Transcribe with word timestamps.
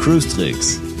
Cruise 0.00 0.34
Tricks 0.34 0.91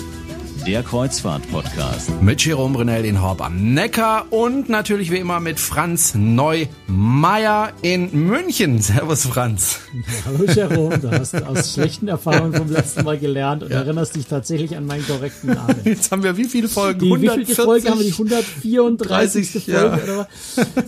der 0.66 0.84
Kreuzfahrt-Podcast. 0.84 2.22
Mit 2.22 2.44
Jerome 2.44 2.76
Brunel 2.76 3.04
in 3.04 3.20
Horb 3.20 3.40
am 3.40 3.74
Neckar 3.74 4.26
und 4.30 4.68
natürlich 4.68 5.10
wie 5.10 5.16
immer 5.16 5.40
mit 5.40 5.58
Franz 5.58 6.14
Neumeier 6.14 7.72
in 7.82 8.26
München. 8.28 8.80
Servus, 8.80 9.26
Franz. 9.26 9.80
hallo, 10.24 10.44
Jerome. 10.44 10.98
Du 10.98 11.10
hast 11.10 11.34
aus 11.42 11.72
schlechten 11.74 12.06
Erfahrungen 12.06 12.54
vom 12.54 12.70
letzten 12.70 13.02
Mal 13.02 13.18
gelernt 13.18 13.64
und 13.64 13.70
ja. 13.70 13.78
erinnerst 13.78 14.14
dich 14.14 14.26
tatsächlich 14.26 14.76
an 14.76 14.86
meinen 14.86 15.04
korrekten 15.04 15.54
Namen. 15.54 15.80
Jetzt 15.84 16.12
haben 16.12 16.22
wir 16.22 16.36
wie 16.36 16.44
viele 16.44 16.68
Folgen? 16.68 17.00
Die, 17.00 17.06
140, 17.06 17.40
wie 17.40 17.54
viele 17.54 17.64
Folge 17.64 17.90
haben 17.90 17.98
wir? 17.98 18.04
Die 18.04 18.78
134. 18.78 19.52
30, 19.52 19.64
Folge? 19.64 19.80
Ja. 19.80 20.02
Oder 20.04 20.28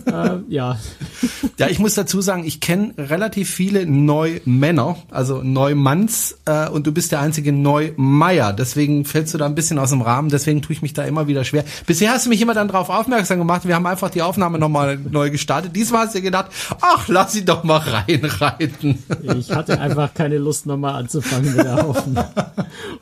was? 0.05 0.37
äh, 0.37 0.41
ja. 0.47 0.79
ja, 1.59 1.67
ich 1.67 1.79
muss 1.79 1.95
dazu 1.95 2.21
sagen, 2.21 2.45
ich 2.45 2.61
kenne 2.61 2.93
relativ 2.97 3.49
viele 3.49 3.85
Neumänner, 3.85 4.97
also 5.11 5.41
Neumanns, 5.43 6.37
äh, 6.45 6.69
und 6.69 6.87
du 6.87 6.93
bist 6.93 7.11
der 7.11 7.19
einzige 7.19 7.51
Neumeier. 7.51 8.53
Deswegen 8.53 9.03
fällst 9.03 9.33
du 9.33 9.37
da 9.37 9.45
ein 9.45 9.55
bisschen 9.55 9.64
bisschen 9.65 9.79
aus 9.79 9.89
dem 9.89 10.01
Rahmen, 10.01 10.29
deswegen 10.29 10.61
tue 10.61 10.73
ich 10.73 10.83
mich 10.83 10.93
da 10.93 11.03
immer 11.03 11.27
wieder 11.27 11.43
schwer. 11.43 11.63
Bisher 11.87 12.11
hast 12.11 12.27
du 12.27 12.29
mich 12.29 12.39
immer 12.39 12.53
dann 12.53 12.67
darauf 12.67 12.89
aufmerksam 12.89 13.39
gemacht, 13.39 13.67
wir 13.67 13.73
haben 13.73 13.87
einfach 13.87 14.11
die 14.11 14.21
Aufnahme 14.21 14.59
nochmal 14.59 14.97
neu 14.97 15.31
gestartet. 15.31 15.75
Diesmal 15.75 16.05
hast 16.05 16.13
du 16.13 16.21
gedacht, 16.21 16.51
ach, 16.81 17.07
lass 17.07 17.33
sie 17.33 17.43
doch 17.43 17.63
mal 17.63 17.77
reinreiten. 18.07 18.99
Ich 19.23 19.51
hatte 19.51 19.79
einfach 19.79 20.13
keine 20.13 20.37
Lust 20.37 20.67
nochmal 20.67 20.93
anzufangen 20.93 21.55
mit 21.55 21.65
der 21.65 21.83
Aufnahme. 21.83 22.29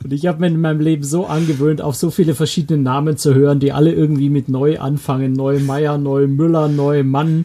Und 0.02 0.12
ich 0.12 0.26
habe 0.26 0.40
mir 0.40 0.46
in 0.46 0.60
meinem 0.60 0.80
Leben 0.80 1.04
so 1.04 1.26
angewöhnt, 1.26 1.82
auf 1.82 1.96
so 1.96 2.10
viele 2.10 2.34
verschiedene 2.34 2.82
Namen 2.82 3.18
zu 3.18 3.34
hören, 3.34 3.60
die 3.60 3.72
alle 3.72 3.92
irgendwie 3.92 4.30
mit 4.30 4.48
neu 4.48 4.78
anfangen. 4.78 5.34
Neu 5.34 5.58
Meier, 5.60 5.98
neu 5.98 6.26
Müller, 6.26 6.68
neu 6.68 7.02
Mann. 7.02 7.44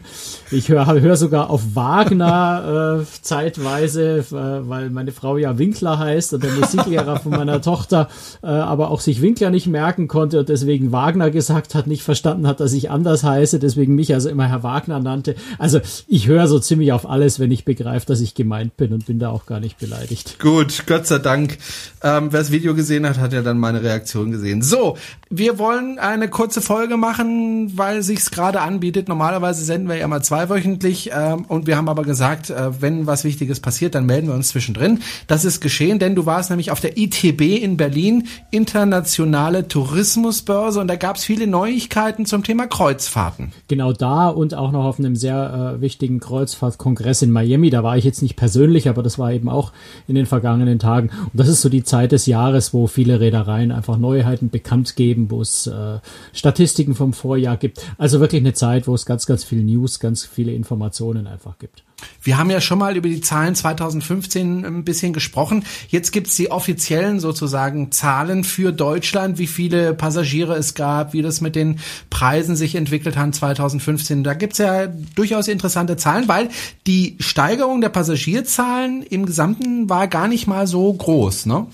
Ich 0.52 0.68
höre 0.68 0.86
hör 0.86 1.16
sogar 1.16 1.48
auf 1.48 1.76
Wagner 1.76 3.00
äh, 3.02 3.22
zeitweise, 3.22 4.18
äh, 4.18 4.24
weil 4.32 4.90
meine 4.90 5.12
Frau 5.12 5.36
ja 5.36 5.58
Winkler 5.58 5.98
heißt 5.98 6.34
und 6.34 6.42
der 6.42 6.50
Musiklehrer 6.52 7.20
von 7.20 7.30
meiner 7.32 7.60
Tochter 7.62 8.08
äh, 8.42 8.46
aber 8.46 8.90
auch 8.90 9.00
sich 9.00 9.22
Winkler 9.22 9.50
nicht 9.50 9.66
merken 9.66 10.08
konnte 10.08 10.40
und 10.40 10.48
deswegen 10.48 10.90
Wagner 10.92 11.30
gesagt 11.30 11.74
hat, 11.74 11.86
nicht 11.86 12.02
verstanden 12.02 12.46
hat, 12.46 12.58
dass 12.58 12.72
ich 12.72 12.90
anders 12.90 13.22
heiße, 13.22 13.58
deswegen 13.58 13.94
mich 13.94 14.12
also 14.12 14.28
immer 14.28 14.48
Herr 14.48 14.62
Wagner 14.62 14.98
nannte. 14.98 15.36
Also 15.58 15.80
ich 16.08 16.26
höre 16.26 16.48
so 16.48 16.58
ziemlich 16.58 16.92
auf 16.92 17.08
alles, 17.08 17.38
wenn 17.38 17.52
ich 17.52 17.64
begreife, 17.64 18.06
dass 18.06 18.20
ich 18.20 18.34
gemeint 18.34 18.76
bin 18.76 18.92
und 18.92 19.06
bin 19.06 19.18
da 19.18 19.30
auch 19.30 19.46
gar 19.46 19.60
nicht 19.60 19.78
beleidigt. 19.78 20.38
Gut, 20.40 20.84
Gott 20.86 21.06
sei 21.06 21.18
Dank. 21.18 21.58
Ähm, 22.02 22.32
wer 22.32 22.40
das 22.40 22.50
Video 22.50 22.74
gesehen 22.74 23.08
hat, 23.08 23.18
hat 23.18 23.32
ja 23.32 23.42
dann 23.42 23.58
meine 23.58 23.82
Reaktion 23.82 24.30
gesehen. 24.32 24.62
So, 24.62 24.96
wir 25.30 25.58
wollen 25.58 25.98
eine 25.98 26.28
kurze 26.28 26.60
Folge 26.60 26.96
machen, 26.96 27.76
weil 27.78 28.02
sich's 28.02 28.30
gerade 28.30 28.60
anbietet. 28.60 29.08
Normalerweise 29.08 29.64
senden 29.64 29.88
wir 29.88 29.96
ja 29.96 30.08
mal 30.08 30.22
zweiwöchentlich 30.22 31.10
ähm, 31.14 31.44
und 31.46 31.66
wir 31.66 31.76
haben 31.76 31.88
aber 31.88 32.02
gesagt, 32.02 32.50
äh, 32.50 32.82
wenn 32.82 33.06
was 33.06 33.24
Wichtiges 33.24 33.60
passiert, 33.60 33.94
dann 33.94 34.06
melden 34.06 34.28
wir 34.28 34.34
uns 34.34 34.48
zwischendrin. 34.48 35.00
Das 35.26 35.44
ist 35.44 35.60
geschehen, 35.60 35.98
denn 35.98 36.14
du 36.14 36.26
warst 36.26 36.50
nämlich 36.50 36.70
auf 36.70 36.80
der 36.80 36.98
ITB 36.98 37.62
in 37.62 37.76
Berlin, 37.76 38.28
international 38.50 38.90
internationale 38.90 39.68
Tourismusbörse 39.68 40.80
und 40.80 40.88
da 40.88 40.96
gab 40.96 41.16
es 41.16 41.24
viele 41.24 41.46
Neuigkeiten 41.46 42.26
zum 42.26 42.42
Thema 42.42 42.66
Kreuzfahrten. 42.66 43.52
Genau 43.68 43.92
da 43.92 44.28
und 44.28 44.54
auch 44.54 44.72
noch 44.72 44.84
auf 44.84 44.98
einem 44.98 45.16
sehr 45.16 45.76
äh, 45.76 45.80
wichtigen 45.80 46.20
Kreuzfahrtkongress 46.20 47.22
in 47.22 47.30
Miami. 47.30 47.70
Da 47.70 47.82
war 47.82 47.96
ich 47.96 48.04
jetzt 48.04 48.22
nicht 48.22 48.36
persönlich, 48.36 48.88
aber 48.88 49.02
das 49.02 49.18
war 49.18 49.32
eben 49.32 49.48
auch 49.48 49.72
in 50.08 50.14
den 50.14 50.26
vergangenen 50.26 50.78
Tagen. 50.78 51.10
Und 51.10 51.32
das 51.34 51.48
ist 51.48 51.60
so 51.60 51.68
die 51.68 51.84
Zeit 51.84 52.12
des 52.12 52.26
Jahres, 52.26 52.72
wo 52.72 52.86
viele 52.86 53.20
Reedereien 53.20 53.72
einfach 53.72 53.98
Neuheiten 53.98 54.50
bekannt 54.50 54.96
geben, 54.96 55.19
wo 55.28 55.42
es 55.42 55.66
äh, 55.66 55.98
Statistiken 56.32 56.94
vom 56.94 57.12
Vorjahr 57.12 57.56
gibt. 57.56 57.84
Also 57.98 58.20
wirklich 58.20 58.40
eine 58.40 58.54
Zeit, 58.54 58.86
wo 58.86 58.94
es 58.94 59.04
ganz, 59.06 59.26
ganz 59.26 59.42
viel 59.42 59.64
News, 59.64 59.98
ganz 59.98 60.24
viele 60.24 60.52
Informationen 60.52 61.26
einfach 61.26 61.58
gibt. 61.58 61.82
Wir 62.22 62.38
haben 62.38 62.50
ja 62.50 62.60
schon 62.60 62.78
mal 62.78 62.96
über 62.96 63.08
die 63.08 63.20
Zahlen 63.20 63.54
2015 63.54 64.64
ein 64.64 64.84
bisschen 64.84 65.12
gesprochen. 65.12 65.64
Jetzt 65.88 66.12
gibt's 66.12 66.36
die 66.36 66.50
offiziellen 66.50 67.20
sozusagen 67.20 67.92
Zahlen 67.92 68.44
für 68.44 68.72
Deutschland, 68.72 69.38
wie 69.38 69.46
viele 69.46 69.94
Passagiere 69.94 70.54
es 70.54 70.74
gab, 70.74 71.12
wie 71.12 71.22
das 71.22 71.40
mit 71.40 71.56
den 71.56 71.80
Preisen 72.08 72.56
sich 72.56 72.74
entwickelt 72.74 73.16
hat 73.16 73.34
2015. 73.34 74.24
Da 74.24 74.34
gibt's 74.34 74.58
ja 74.58 74.86
durchaus 74.86 75.48
interessante 75.48 75.96
Zahlen, 75.96 76.28
weil 76.28 76.48
die 76.86 77.16
Steigerung 77.20 77.80
der 77.80 77.90
Passagierzahlen 77.90 79.02
im 79.02 79.26
Gesamten 79.26 79.88
war 79.88 80.08
gar 80.08 80.28
nicht 80.28 80.46
mal 80.46 80.66
so 80.66 80.92
groß, 80.92 81.46
ne? 81.46 81.66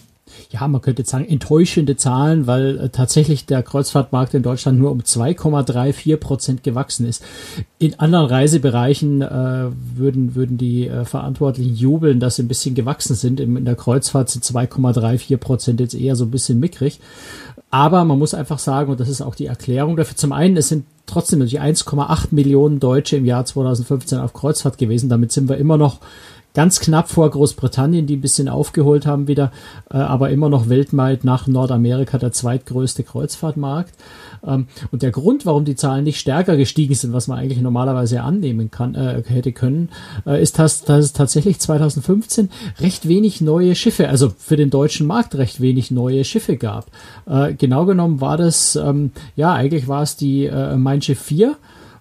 Ja, 0.51 0.67
man 0.69 0.81
könnte 0.81 1.05
sagen, 1.05 1.27
enttäuschende 1.27 1.97
Zahlen, 1.97 2.47
weil 2.47 2.79
äh, 2.79 2.89
tatsächlich 2.89 3.47
der 3.47 3.63
Kreuzfahrtmarkt 3.63 4.35
in 4.35 4.43
Deutschland 4.43 4.79
nur 4.79 4.91
um 4.91 5.01
2,34 5.01 6.17
Prozent 6.17 6.63
gewachsen 6.63 7.07
ist. 7.07 7.23
In 7.79 7.99
anderen 7.99 8.27
Reisebereichen 8.27 9.23
äh, 9.23 9.67
würden, 9.95 10.35
würden 10.35 10.59
die 10.59 10.89
äh, 10.89 11.05
Verantwortlichen 11.05 11.75
jubeln, 11.75 12.21
dass 12.21 12.37
sie 12.37 12.43
ein 12.43 12.49
bisschen 12.49 12.75
gewachsen 12.75 13.15
sind. 13.15 13.41
In, 13.41 13.57
in 13.57 13.65
der 13.65 13.77
Kreuzfahrt 13.77 14.31
sind 14.31 14.45
2,34 14.45 15.37
Prozent 15.37 15.81
jetzt 15.81 15.95
eher 15.95 16.17
so 16.17 16.25
ein 16.25 16.31
bisschen 16.31 16.61
mickrig. 16.61 17.01
Aber 17.71 18.05
man 18.05 18.19
muss 18.19 18.35
einfach 18.35 18.59
sagen, 18.59 18.91
und 18.91 19.01
das 19.01 19.09
ist 19.09 19.23
auch 19.23 19.35
die 19.35 19.47
Erklärung 19.47 19.97
dafür, 19.97 20.17
zum 20.17 20.33
einen, 20.33 20.57
es 20.57 20.69
sind 20.69 20.85
trotzdem 21.07 21.41
natürlich 21.41 21.61
1,8 21.61 22.29
Millionen 22.31 22.81
Deutsche 22.81 23.17
im 23.17 23.25
Jahr 23.25 23.45
2015 23.45 24.19
auf 24.19 24.33
Kreuzfahrt 24.33 24.79
gewesen. 24.79 25.09
Damit 25.09 25.33
sind 25.33 25.49
wir 25.49 25.57
immer 25.57 25.77
noch 25.77 25.99
ganz 26.57 26.81
knapp 26.81 27.11
vor 27.11 27.31
Großbritannien, 27.31 28.07
die 28.07 28.17
ein 28.17 28.23
bisschen 28.23 28.49
aufgeholt 28.49 29.05
haben 29.05 29.29
wieder, 29.29 29.53
äh, 29.91 29.99
aber 29.99 30.31
immer 30.31 30.49
noch 30.49 30.71
weltweit 30.71 31.23
nach 31.23 31.47
Nordamerika 31.47 32.17
der 32.17 32.33
zweitgrößte 32.33 33.05
Kreuzfahrtmarkt. 33.05 33.93
Ähm, 34.43 34.67
und 34.91 35.03
der 35.03 35.11
Grund, 35.11 35.45
warum 35.45 35.67
die 35.67 35.77
Zahlen 35.77 36.05
nicht 36.05 36.19
stärker 36.19 36.57
gestiegen 36.57 36.95
sind, 36.95 37.13
was 37.13 37.29
man 37.29 37.39
eigentlich 37.39 37.61
normalerweise 37.61 38.23
annehmen 38.23 38.71
kann, 38.71 38.95
äh, 38.95 39.23
hätte 39.27 39.53
können, 39.53 39.91
äh, 40.25 40.43
ist, 40.43 40.59
dass, 40.59 40.83
dass 40.83 41.05
es 41.05 41.13
tatsächlich 41.13 41.59
2015 41.59 42.49
recht 42.81 43.07
wenig 43.07 43.43
neue 43.43 43.75
Schiffe, 43.75 44.09
also 44.09 44.33
für 44.39 44.57
den 44.57 44.71
deutschen 44.71 45.07
Markt 45.07 45.35
recht 45.35 45.61
wenig 45.61 45.91
neue 45.91 46.25
Schiffe 46.25 46.57
gab. 46.57 46.87
Äh, 47.27 47.53
genau 47.53 47.85
genommen 47.85 48.23
war 48.23 48.39
das, 48.39 48.77
ähm, 48.77 49.11
ja, 49.37 49.53
eigentlich 49.53 49.89
war 49.89 50.03
es 50.03 50.17
die 50.17 50.47
äh, 50.47 50.75
Mein 50.77 51.03
Schiff 51.03 51.21
4 51.21 51.49
ähm, 51.49 51.55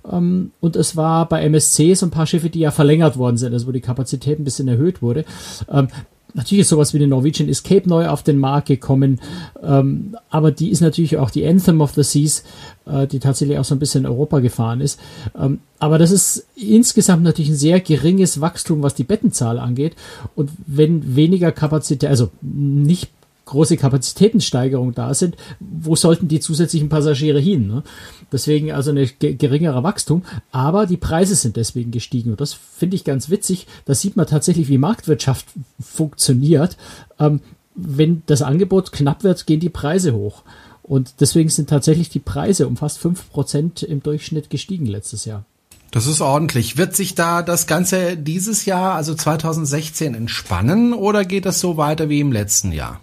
und 0.10 0.76
es 0.76 0.96
war 0.96 1.28
bei 1.28 1.44
MSC 1.44 1.94
so 1.96 2.06
ein 2.06 2.12
paar 2.12 2.28
Schiffe, 2.28 2.50
die 2.50 2.60
ja 2.60 2.72
verlängert 2.72 3.18
worden 3.18 3.38
sind, 3.38 3.54
also 3.54 3.68
wo 3.68 3.72
die 3.72 3.82
Kapazität 3.82 4.40
ein 4.40 4.44
bisschen 4.44 4.68
erhöht 4.68 5.02
wurde. 5.02 5.26
Ähm, 5.72 5.88
natürlich 6.36 6.62
ist 6.62 6.70
sowas 6.70 6.94
wie 6.94 7.00
die 7.00 7.08
Norwegian 7.08 7.50
Escape 7.50 7.88
neu 7.90 8.08
auf 8.08 8.22
den 8.22 8.38
Markt 8.38 8.68
gekommen, 8.68 9.20
ähm, 9.64 10.16
aber 10.30 10.52
die 10.52 10.70
ist 10.70 10.82
natürlich 10.82 11.18
auch 11.18 11.32
die 11.32 11.48
Anthem 11.48 11.82
of 11.82 11.94
the 11.94 12.04
Seas, 12.04 12.44
äh, 12.86 13.08
die 13.08 13.20
tatsächlich 13.20 13.58
auch 13.58 13.66
so 13.66 13.74
ein 13.74 13.80
bisschen 13.80 14.04
in 14.04 14.12
Europa 14.12 14.40
gefahren 14.40 14.82
ist. 14.82 15.00
Ähm, 15.40 15.60
aber 15.80 15.98
das 15.98 16.12
ist 16.12 16.46
insgesamt 16.56 17.24
natürlich 17.24 17.52
ein 17.52 17.58
sehr 17.58 17.80
geringes 17.80 18.42
Wachstum, 18.42 18.84
was 18.84 18.96
die 18.96 19.04
Bettenzahl 19.04 19.60
angeht. 19.60 19.96
Und 20.36 20.52
wenn 20.68 21.16
weniger 21.16 21.52
Kapazität, 21.52 22.10
also 22.10 22.30
nicht 22.42 23.10
große 23.46 23.78
Kapazitätensteigerung 23.78 24.94
da 24.94 25.14
sind, 25.14 25.36
wo 25.60 25.96
sollten 25.96 26.28
die 26.28 26.40
zusätzlichen 26.40 26.90
Passagiere 26.90 27.40
hin? 27.40 27.68
Ne? 27.68 27.84
Deswegen 28.32 28.72
also 28.72 28.92
ein 28.92 29.10
geringerer 29.20 29.84
Wachstum, 29.84 30.24
aber 30.52 30.86
die 30.86 30.98
Preise 30.98 31.36
sind 31.36 31.56
deswegen 31.56 31.92
gestiegen. 31.92 32.32
Und 32.32 32.42
das 32.42 32.54
finde 32.54 32.96
ich 32.96 33.04
ganz 33.04 33.30
witzig. 33.30 33.68
Da 33.86 33.94
sieht 33.94 34.16
man 34.16 34.28
tatsächlich, 34.28 34.68
wie 34.68 34.78
Marktwirtschaft 34.78 35.46
funktioniert. 35.80 36.78
Ähm, 37.20 37.42
wenn 37.76 38.24
das 38.26 38.42
Angebot 38.42 38.92
knapp 38.92 39.24
wird, 39.24 39.46
gehen 39.46 39.60
die 39.60 39.70
Preise 39.70 40.14
hoch. 40.14 40.44
Und 40.82 41.16
deswegen 41.20 41.50
sind 41.50 41.70
tatsächlich 41.70 42.10
die 42.10 42.20
Preise 42.20 42.68
um 42.68 42.78
fast 42.78 43.00
fünf 43.00 43.30
Prozent 43.32 43.84
im 43.84 44.04
Durchschnitt 44.04 44.50
gestiegen 44.50 44.86
letztes 44.86 45.26
Jahr. 45.26 45.46
Das 45.92 46.08
ist 46.08 46.22
ordentlich. 46.22 46.78
Wird 46.78 46.96
sich 46.96 47.16
da 47.16 47.42
das 47.42 47.68
Ganze 47.68 48.18
dieses 48.18 48.66
Jahr, 48.66 48.96
also 48.96 49.16
2016, 49.16 50.14
entspannen 50.14 50.94
oder 50.94 51.26
geht 51.26 51.46
das 51.46 51.60
so 51.60 51.78
weiter 51.78 52.10
wie 52.10 52.20
im 52.20 52.32
letzten 52.32 52.72
Jahr? 52.72 53.00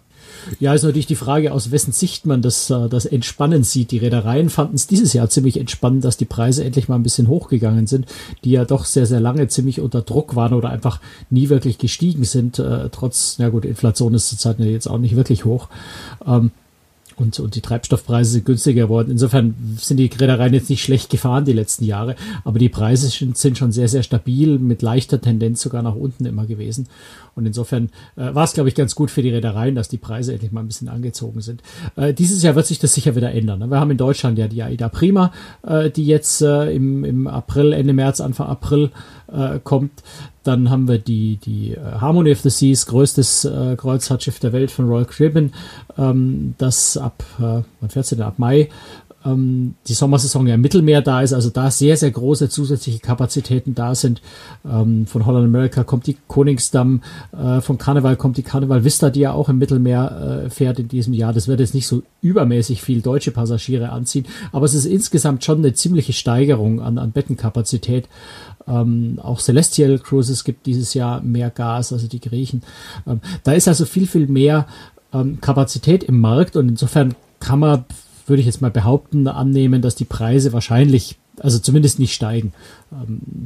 Ja, 0.60 0.74
ist 0.74 0.82
natürlich 0.82 1.06
die 1.06 1.14
Frage, 1.14 1.52
aus 1.52 1.70
wessen 1.70 1.92
Sicht 1.92 2.26
man 2.26 2.42
das, 2.42 2.70
äh, 2.70 2.88
das 2.88 3.04
Entspannen 3.04 3.64
sieht. 3.64 3.90
Die 3.90 3.98
Reedereien 3.98 4.50
fanden 4.50 4.74
es 4.74 4.86
dieses 4.86 5.12
Jahr 5.12 5.28
ziemlich 5.28 5.58
entspannend, 5.58 6.04
dass 6.04 6.16
die 6.16 6.24
Preise 6.24 6.64
endlich 6.64 6.88
mal 6.88 6.96
ein 6.96 7.02
bisschen 7.02 7.28
hochgegangen 7.28 7.86
sind, 7.86 8.06
die 8.44 8.50
ja 8.50 8.64
doch 8.64 8.84
sehr, 8.84 9.06
sehr 9.06 9.20
lange 9.20 9.48
ziemlich 9.48 9.80
unter 9.80 10.02
Druck 10.02 10.36
waren 10.36 10.54
oder 10.54 10.70
einfach 10.70 11.00
nie 11.30 11.48
wirklich 11.48 11.78
gestiegen 11.78 12.24
sind. 12.24 12.58
Äh, 12.58 12.88
trotz, 12.90 13.36
na 13.38 13.48
gut, 13.48 13.64
Inflation 13.64 14.14
ist 14.14 14.28
zurzeit 14.28 14.58
jetzt 14.60 14.88
auch 14.88 14.98
nicht 14.98 15.16
wirklich 15.16 15.44
hoch. 15.44 15.68
Ähm, 16.26 16.50
und, 17.22 17.38
und 17.40 17.54
die 17.54 17.60
Treibstoffpreise 17.60 18.32
sind 18.32 18.44
günstiger 18.44 18.82
geworden. 18.82 19.10
Insofern 19.12 19.54
sind 19.78 19.96
die 19.96 20.06
Reedereien 20.06 20.52
jetzt 20.52 20.68
nicht 20.68 20.82
schlecht 20.82 21.08
gefahren 21.08 21.44
die 21.44 21.52
letzten 21.52 21.84
Jahre, 21.84 22.16
aber 22.44 22.58
die 22.58 22.68
Preise 22.68 23.08
sind 23.08 23.56
schon 23.56 23.72
sehr, 23.72 23.88
sehr 23.88 24.02
stabil, 24.02 24.58
mit 24.58 24.82
leichter 24.82 25.20
Tendenz 25.20 25.62
sogar 25.62 25.82
nach 25.82 25.94
unten 25.94 26.26
immer 26.26 26.46
gewesen. 26.46 26.88
Und 27.34 27.46
insofern 27.46 27.90
äh, 28.16 28.34
war 28.34 28.44
es, 28.44 28.52
glaube 28.52 28.68
ich, 28.68 28.74
ganz 28.74 28.94
gut 28.94 29.10
für 29.10 29.22
die 29.22 29.30
Reedereien, 29.30 29.74
dass 29.74 29.88
die 29.88 29.96
Preise 29.96 30.32
endlich 30.32 30.52
mal 30.52 30.60
ein 30.60 30.66
bisschen 30.66 30.88
angezogen 30.88 31.40
sind. 31.40 31.62
Äh, 31.96 32.12
dieses 32.12 32.42
Jahr 32.42 32.54
wird 32.54 32.66
sich 32.66 32.78
das 32.78 32.92
sicher 32.92 33.16
wieder 33.16 33.32
ändern. 33.32 33.60
Ne? 33.60 33.70
Wir 33.70 33.80
haben 33.80 33.90
in 33.90 33.96
Deutschland 33.96 34.38
ja 34.38 34.48
die 34.48 34.62
AIDA 34.62 34.88
Prima, 34.88 35.32
äh, 35.62 35.90
die 35.90 36.04
jetzt 36.04 36.42
äh, 36.42 36.70
im, 36.72 37.04
im 37.04 37.26
April, 37.26 37.72
Ende 37.72 37.94
März, 37.94 38.20
Anfang 38.20 38.48
April 38.48 38.90
äh, 39.32 39.60
kommt. 39.62 39.92
Dann 40.44 40.70
haben 40.70 40.88
wir 40.88 40.98
die, 40.98 41.36
die 41.36 41.72
äh, 41.72 41.78
Harmony 42.00 42.32
of 42.32 42.40
the 42.40 42.50
Seas, 42.50 42.86
größtes 42.86 43.44
äh, 43.44 43.76
Kreuzfahrtschiff 43.76 44.40
der 44.40 44.52
Welt 44.52 44.70
von 44.70 44.88
Royal 44.88 45.04
Caribbean, 45.04 45.52
ähm, 45.96 46.54
das 46.58 46.96
ab, 46.96 47.22
äh, 47.38 47.62
wann 47.80 47.90
fährt 47.90 48.06
sie 48.06 48.16
denn? 48.16 48.24
Ab 48.24 48.38
Mai 48.38 48.68
ähm, 49.24 49.74
die 49.86 49.94
Sommersaison 49.94 50.46
ja 50.46 50.54
im 50.54 50.60
Mittelmeer 50.60 51.02
da 51.02 51.22
ist, 51.22 51.32
also 51.32 51.50
da 51.50 51.70
sehr, 51.70 51.96
sehr 51.96 52.10
große 52.10 52.48
zusätzliche 52.48 52.98
Kapazitäten 52.98 53.74
da 53.74 53.94
sind. 53.94 54.20
Ähm, 54.64 55.06
von 55.06 55.26
Holland 55.26 55.46
America 55.46 55.84
kommt 55.84 56.06
die 56.06 56.16
Koningsdamm, 56.28 57.02
äh, 57.32 57.60
von 57.60 57.78
Karneval 57.78 58.16
kommt 58.16 58.36
die 58.36 58.42
Karneval 58.42 58.84
Vista, 58.84 59.10
die 59.10 59.20
ja 59.20 59.32
auch 59.32 59.48
im 59.48 59.58
Mittelmeer 59.58 60.44
äh, 60.46 60.50
fährt 60.50 60.78
in 60.78 60.88
diesem 60.88 61.14
Jahr. 61.14 61.32
Das 61.32 61.48
wird 61.48 61.60
jetzt 61.60 61.74
nicht 61.74 61.86
so 61.86 62.02
übermäßig 62.20 62.82
viel 62.82 63.00
deutsche 63.02 63.30
Passagiere 63.30 63.90
anziehen, 63.90 64.26
aber 64.52 64.66
es 64.66 64.74
ist 64.74 64.86
insgesamt 64.86 65.44
schon 65.44 65.58
eine 65.58 65.74
ziemliche 65.74 66.12
Steigerung 66.12 66.80
an, 66.80 66.98
an 66.98 67.12
Bettenkapazität. 67.12 68.08
Ähm, 68.66 69.18
auch 69.22 69.40
Celestial 69.40 69.98
Cruises 69.98 70.44
gibt 70.44 70.66
dieses 70.66 70.94
Jahr 70.94 71.20
mehr 71.20 71.50
Gas, 71.50 71.92
also 71.92 72.06
die 72.06 72.20
Griechen. 72.20 72.62
Ähm, 73.06 73.20
da 73.42 73.52
ist 73.52 73.68
also 73.68 73.84
viel, 73.84 74.06
viel 74.06 74.26
mehr 74.28 74.66
ähm, 75.12 75.40
Kapazität 75.40 76.04
im 76.04 76.20
Markt 76.20 76.56
und 76.56 76.68
insofern 76.68 77.14
kann 77.40 77.58
man 77.58 77.84
würde 78.26 78.40
ich 78.40 78.46
jetzt 78.46 78.62
mal 78.62 78.70
behaupten, 78.70 79.26
annehmen, 79.28 79.82
dass 79.82 79.94
die 79.94 80.04
Preise 80.04 80.52
wahrscheinlich, 80.52 81.18
also 81.40 81.58
zumindest 81.58 81.98
nicht 81.98 82.14
steigen 82.14 82.52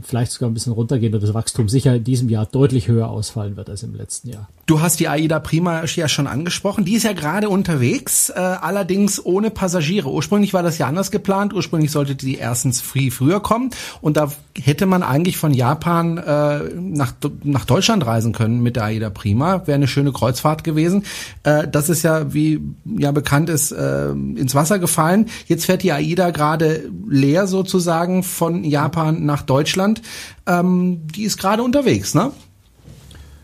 vielleicht 0.02 0.32
sogar 0.32 0.50
ein 0.50 0.54
bisschen 0.54 0.72
runtergehen 0.72 1.14
und 1.14 1.22
das 1.22 1.34
Wachstum 1.34 1.68
sicher 1.68 1.94
in 1.94 2.04
diesem 2.04 2.28
Jahr 2.28 2.46
deutlich 2.46 2.88
höher 2.88 3.08
ausfallen 3.08 3.56
wird 3.56 3.70
als 3.70 3.82
im 3.82 3.94
letzten 3.94 4.30
Jahr. 4.30 4.48
Du 4.66 4.80
hast 4.80 4.98
die 4.98 5.08
AIDA 5.08 5.38
Prima 5.38 5.84
ja 5.84 6.08
schon 6.08 6.26
angesprochen. 6.26 6.84
Die 6.84 6.94
ist 6.94 7.04
ja 7.04 7.12
gerade 7.12 7.48
unterwegs, 7.48 8.30
äh, 8.30 8.34
allerdings 8.34 9.24
ohne 9.24 9.50
Passagiere. 9.50 10.10
Ursprünglich 10.10 10.54
war 10.54 10.62
das 10.62 10.78
ja 10.78 10.86
anders 10.88 11.10
geplant. 11.10 11.54
Ursprünglich 11.54 11.92
sollte 11.92 12.16
die 12.16 12.36
erstens 12.36 12.80
free 12.80 13.10
früher 13.10 13.40
kommen 13.40 13.70
und 14.00 14.16
da 14.16 14.32
hätte 14.60 14.86
man 14.86 15.02
eigentlich 15.02 15.36
von 15.36 15.54
Japan 15.54 16.18
äh, 16.18 16.58
nach, 16.74 17.14
nach 17.44 17.64
Deutschland 17.64 18.04
reisen 18.06 18.32
können 18.32 18.62
mit 18.62 18.76
der 18.76 18.84
AIDA 18.84 19.10
Prima. 19.10 19.66
Wäre 19.66 19.76
eine 19.76 19.88
schöne 19.88 20.12
Kreuzfahrt 20.12 20.64
gewesen. 20.64 21.04
Äh, 21.44 21.68
das 21.68 21.88
ist 21.88 22.02
ja, 22.02 22.32
wie 22.32 22.60
ja 22.98 23.12
bekannt 23.12 23.48
ist, 23.48 23.70
äh, 23.72 24.10
ins 24.10 24.54
Wasser 24.54 24.78
gefallen. 24.78 25.26
Jetzt 25.46 25.66
fährt 25.66 25.82
die 25.82 25.92
AIDA 25.92 26.30
gerade 26.30 26.90
leer 27.08 27.46
sozusagen 27.46 28.22
von 28.22 28.64
Japan 28.64 29.24
nach 29.24 29.35
nach 29.36 29.42
Deutschland. 29.42 30.00
Ähm, 30.46 31.06
die 31.14 31.24
ist 31.24 31.36
gerade 31.36 31.62
unterwegs, 31.62 32.14
ne? 32.14 32.32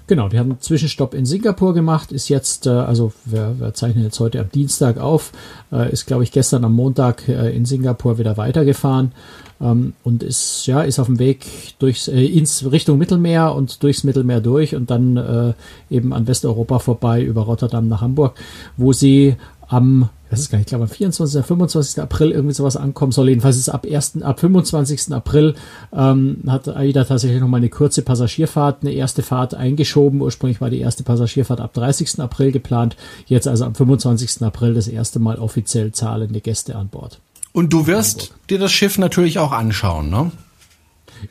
Genau, 0.09 0.29
die 0.29 0.39
haben 0.39 0.51
einen 0.51 0.61
Zwischenstopp 0.61 1.15
in 1.15 1.27
Singapur 1.27 1.75
gemacht, 1.75 2.13
ist 2.13 2.29
jetzt, 2.29 2.67
äh, 2.67 2.71
also 2.71 3.13
wir, 3.25 3.55
wir 3.59 3.73
zeichnen 3.73 4.05
jetzt 4.05 4.19
heute 4.21 4.41
am 4.41 4.51
Dienstag 4.51 4.99
auf, 4.99 5.33
äh, 5.71 5.93
ist 5.93 6.07
glaube 6.07 6.25
ich 6.25 6.33
gestern 6.33 6.65
am 6.65 6.75
Montag 6.75 7.29
äh, 7.29 7.55
in 7.55 7.65
Singapur 7.65 8.19
wieder 8.19 8.37
weitergefahren 8.37 9.13
ähm, 9.61 9.93
und 10.03 10.23
ist 10.23 10.67
ja 10.67 10.83
ist 10.83 10.99
auf 10.99 11.07
dem 11.07 11.19
Weg 11.19 11.47
durchs 11.79 12.09
ins 12.09 12.71
Richtung 12.71 12.99
Mittelmeer 12.99 13.55
und 13.55 13.83
durchs 13.83 14.03
Mittelmeer 14.03 14.41
durch 14.41 14.75
und 14.75 14.91
dann 14.91 15.55
eben 15.89 16.13
an 16.13 16.27
Westeuropa 16.27 16.79
vorbei 16.79 17.23
über 17.23 17.43
Rotterdam 17.43 17.89
nach 17.89 18.01
Hamburg, 18.01 18.35
wo 18.77 18.93
sie 18.93 19.37
am 19.69 20.11
das 20.33 20.41
ist 20.41 20.51
gar 20.51 20.57
nicht, 20.57 20.65
ich 20.65 20.71
glaube 20.71 20.85
am 20.85 20.91
24. 20.91 21.37
oder 21.37 21.45
25. 21.45 22.03
April 22.03 22.31
irgendwie 22.31 22.55
sowas 22.55 22.79
ankommen 22.79 23.13
soll. 23.13 23.29
Jedenfalls 23.29 23.59
ist 23.59 23.69
ab 23.69 23.85
1., 23.85 24.23
ab 24.23 24.41
25. 24.41 25.13
April 25.13 25.55
ähm, 25.95 26.39
hat 26.47 26.67
AIDA 26.69 27.05
tatsächlich 27.05 27.39
nochmal 27.39 27.59
eine 27.59 27.69
kurze 27.69 28.01
Passagierfahrt, 28.01 28.79
eine 28.81 28.95
erste 28.95 29.23
Fahrt 29.23 29.53
eingeschoben. 29.53 30.23
Ursprünglich 30.23 30.63
war 30.63 30.71
die 30.71 30.81
erste 30.81 31.03
Passagierfahrt 31.03 31.61
ab 31.61 31.75
30. 31.75 32.19
April 32.21 32.51
geplant. 32.51 32.97
Jetzt 33.27 33.47
also 33.47 33.67
am 33.67 33.75
25. 33.75 34.41
April 34.41 34.73
das 34.73 34.89
erste 34.89 35.19
Mal 35.19 35.39
offiziell 35.39 35.93
zahlende 35.93 36.41
Gäste 36.41 36.77
an 36.77 36.89
Bord. 36.89 37.21
Und 37.53 37.75
du 37.75 37.87
wirst 37.87 38.33
dir 38.49 38.59
das 38.59 38.73
Schiff 38.73 38.97
natürlich 38.97 39.39
auch 39.39 39.53
anschauen, 39.53 40.09
ne? 40.09 40.33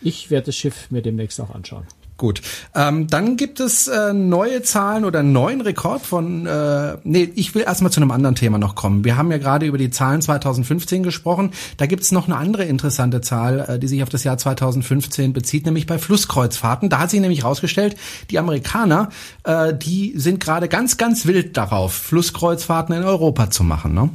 Ich 0.03 0.29
werde 0.29 0.45
das 0.45 0.55
Schiff 0.55 0.91
mir 0.91 1.01
demnächst 1.01 1.41
auch 1.41 1.49
anschauen. 1.49 1.87
Gut. 2.21 2.43
Ähm, 2.75 3.07
dann 3.07 3.35
gibt 3.35 3.59
es 3.59 3.87
äh, 3.87 4.13
neue 4.13 4.61
Zahlen 4.61 5.05
oder 5.05 5.21
einen 5.21 5.31
neuen 5.31 5.59
Rekord 5.59 6.05
von, 6.05 6.45
äh, 6.45 6.97
nee, 7.03 7.31
ich 7.33 7.55
will 7.55 7.63
erstmal 7.63 7.91
zu 7.91 7.99
einem 7.99 8.11
anderen 8.11 8.35
Thema 8.35 8.59
noch 8.59 8.75
kommen. 8.75 9.03
Wir 9.03 9.17
haben 9.17 9.31
ja 9.31 9.39
gerade 9.39 9.65
über 9.65 9.79
die 9.79 9.89
Zahlen 9.89 10.21
2015 10.21 11.01
gesprochen. 11.01 11.49
Da 11.77 11.87
gibt 11.87 12.03
es 12.03 12.11
noch 12.11 12.27
eine 12.27 12.37
andere 12.37 12.65
interessante 12.65 13.21
Zahl, 13.21 13.61
äh, 13.67 13.79
die 13.79 13.87
sich 13.87 14.03
auf 14.03 14.09
das 14.09 14.23
Jahr 14.23 14.37
2015 14.37 15.33
bezieht, 15.33 15.65
nämlich 15.65 15.87
bei 15.87 15.97
Flusskreuzfahrten. 15.97 16.89
Da 16.89 16.99
hat 16.99 17.09
sich 17.09 17.21
nämlich 17.21 17.43
rausgestellt, 17.43 17.95
die 18.29 18.37
Amerikaner, 18.37 19.09
äh, 19.43 19.73
die 19.73 20.13
sind 20.15 20.39
gerade 20.39 20.67
ganz, 20.67 20.97
ganz 20.97 21.25
wild 21.25 21.57
darauf, 21.57 21.91
Flusskreuzfahrten 21.91 22.93
in 22.93 23.03
Europa 23.03 23.49
zu 23.49 23.63
machen, 23.63 23.95
ne? 23.95 24.11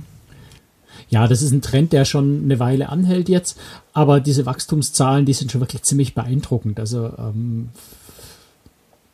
Ja, 1.08 1.29
das 1.29 1.43
ist 1.43 1.53
ein 1.53 1.62
Trend, 1.62 1.93
der 1.93 2.05
schon 2.05 2.43
eine 2.44 2.58
Weile 2.58 2.88
anhält 2.88 3.29
jetzt, 3.29 3.58
aber 3.93 4.20
diese 4.20 4.44
Wachstumszahlen, 4.44 5.25
die 5.25 5.35
sind 5.35 5.53
schon 5.53 5.61
wirklich 5.61 5.82
ziemlich 5.82 6.14
beeindruckend. 6.14 6.81
Also 6.81 7.12
ähm, 7.19 7.69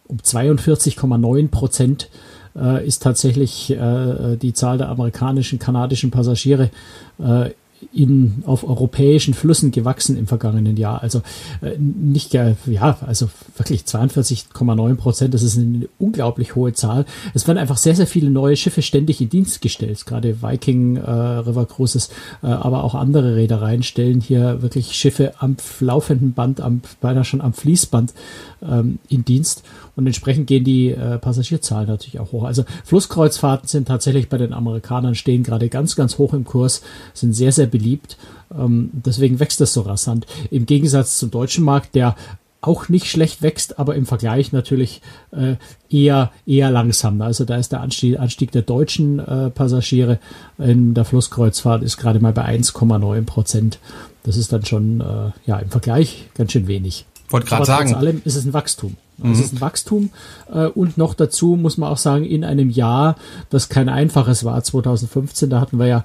um 0.08 0.18
42,9 0.18 1.48
Prozent 1.48 2.08
äh, 2.56 2.86
ist 2.86 3.02
tatsächlich 3.02 3.70
äh, 3.70 4.36
die 4.36 4.52
Zahl 4.52 4.78
der 4.78 4.88
amerikanischen, 4.88 5.58
kanadischen 5.58 6.10
Passagiere 6.10 6.70
äh, 7.18 7.50
in, 7.92 8.42
auf 8.46 8.64
europäischen 8.68 9.34
Flüssen 9.34 9.70
gewachsen 9.70 10.16
im 10.16 10.26
vergangenen 10.26 10.76
Jahr. 10.76 11.02
Also 11.02 11.22
äh, 11.60 11.76
nicht, 11.78 12.34
ja, 12.34 12.98
also 13.06 13.28
wirklich 13.56 13.82
42,9 13.82 14.94
Prozent, 14.96 15.34
das 15.34 15.42
ist 15.42 15.58
eine 15.58 15.88
unglaublich 15.98 16.54
hohe 16.54 16.72
Zahl. 16.72 17.04
Es 17.34 17.46
werden 17.46 17.58
einfach 17.58 17.76
sehr, 17.76 17.94
sehr 17.94 18.06
viele 18.06 18.30
neue 18.30 18.56
Schiffe 18.56 18.82
ständig 18.82 19.20
in 19.20 19.28
Dienst 19.28 19.60
gestellt. 19.60 20.04
Gerade 20.06 20.42
Viking 20.42 20.96
äh, 20.96 21.10
River 21.10 21.66
Cruises, 21.66 22.10
äh, 22.42 22.46
aber 22.46 22.84
auch 22.84 22.94
andere 22.94 23.36
Reedereien 23.36 23.82
stellen 23.82 24.20
hier 24.20 24.62
wirklich 24.62 24.92
Schiffe 24.94 25.34
am 25.38 25.56
laufenden 25.80 26.32
Band, 26.32 26.60
am, 26.60 26.82
beinahe 27.00 27.24
schon 27.24 27.40
am 27.40 27.52
Fließband 27.52 28.14
ähm, 28.62 28.98
in 29.08 29.24
Dienst. 29.24 29.62
Und 29.94 30.06
entsprechend 30.06 30.46
gehen 30.46 30.64
die 30.64 30.90
äh, 30.90 31.18
Passagierzahlen 31.18 31.88
natürlich 31.88 32.18
auch 32.18 32.32
hoch. 32.32 32.44
Also 32.44 32.64
Flusskreuzfahrten 32.84 33.68
sind 33.68 33.88
tatsächlich 33.88 34.28
bei 34.28 34.38
den 34.38 34.52
Amerikanern 34.52 35.14
stehen 35.14 35.42
gerade 35.42 35.68
ganz, 35.68 35.96
ganz 35.96 36.18
hoch 36.18 36.32
im 36.32 36.44
Kurs, 36.44 36.82
sind 37.12 37.34
sehr, 37.34 37.52
sehr 37.52 37.66
beliebt. 37.66 38.16
Ähm, 38.56 38.90
deswegen 38.92 39.38
wächst 39.38 39.60
das 39.60 39.74
so 39.74 39.82
rasant. 39.82 40.26
Im 40.50 40.64
Gegensatz 40.64 41.18
zum 41.18 41.30
deutschen 41.30 41.64
Markt, 41.64 41.94
der 41.94 42.16
auch 42.62 42.88
nicht 42.88 43.06
schlecht 43.06 43.42
wächst, 43.42 43.78
aber 43.78 43.96
im 43.96 44.06
Vergleich 44.06 44.52
natürlich 44.52 45.02
äh, 45.32 45.56
eher 45.90 46.30
eher 46.46 46.70
langsam. 46.70 47.20
Also 47.20 47.44
da 47.44 47.56
ist 47.56 47.72
der 47.72 47.80
Anstieg, 47.80 48.18
Anstieg 48.18 48.52
der 48.52 48.62
deutschen 48.62 49.18
äh, 49.18 49.50
Passagiere 49.50 50.20
in 50.58 50.94
der 50.94 51.04
Flusskreuzfahrt 51.04 51.82
ist 51.82 51.96
gerade 51.96 52.20
mal 52.20 52.32
bei 52.32 52.46
1,9 52.46 53.22
Prozent. 53.24 53.78
Das 54.22 54.36
ist 54.36 54.52
dann 54.52 54.64
schon 54.64 55.00
äh, 55.00 55.32
ja 55.44 55.58
im 55.58 55.70
Vergleich 55.70 56.28
ganz 56.34 56.52
schön 56.52 56.68
wenig. 56.68 57.04
Wollte 57.32 57.46
gerade 57.46 57.64
sagen. 57.64 57.90
Trotz 57.90 57.98
allem 57.98 58.22
ist 58.24 58.36
es 58.36 58.44
ein 58.44 58.52
Wachstum. 58.52 58.96
Mhm. 59.18 59.32
Es 59.32 59.40
ist 59.40 59.54
ein 59.54 59.60
Wachstum 59.60 60.10
äh, 60.52 60.66
und 60.66 60.98
noch 60.98 61.14
dazu 61.14 61.56
muss 61.56 61.78
man 61.78 61.90
auch 61.90 61.98
sagen, 61.98 62.24
in 62.24 62.44
einem 62.44 62.70
Jahr, 62.70 63.16
das 63.50 63.68
kein 63.68 63.88
einfaches 63.88 64.44
war, 64.44 64.62
2015, 64.62 65.50
da 65.50 65.60
hatten 65.60 65.78
wir 65.78 65.86
ja 65.86 66.04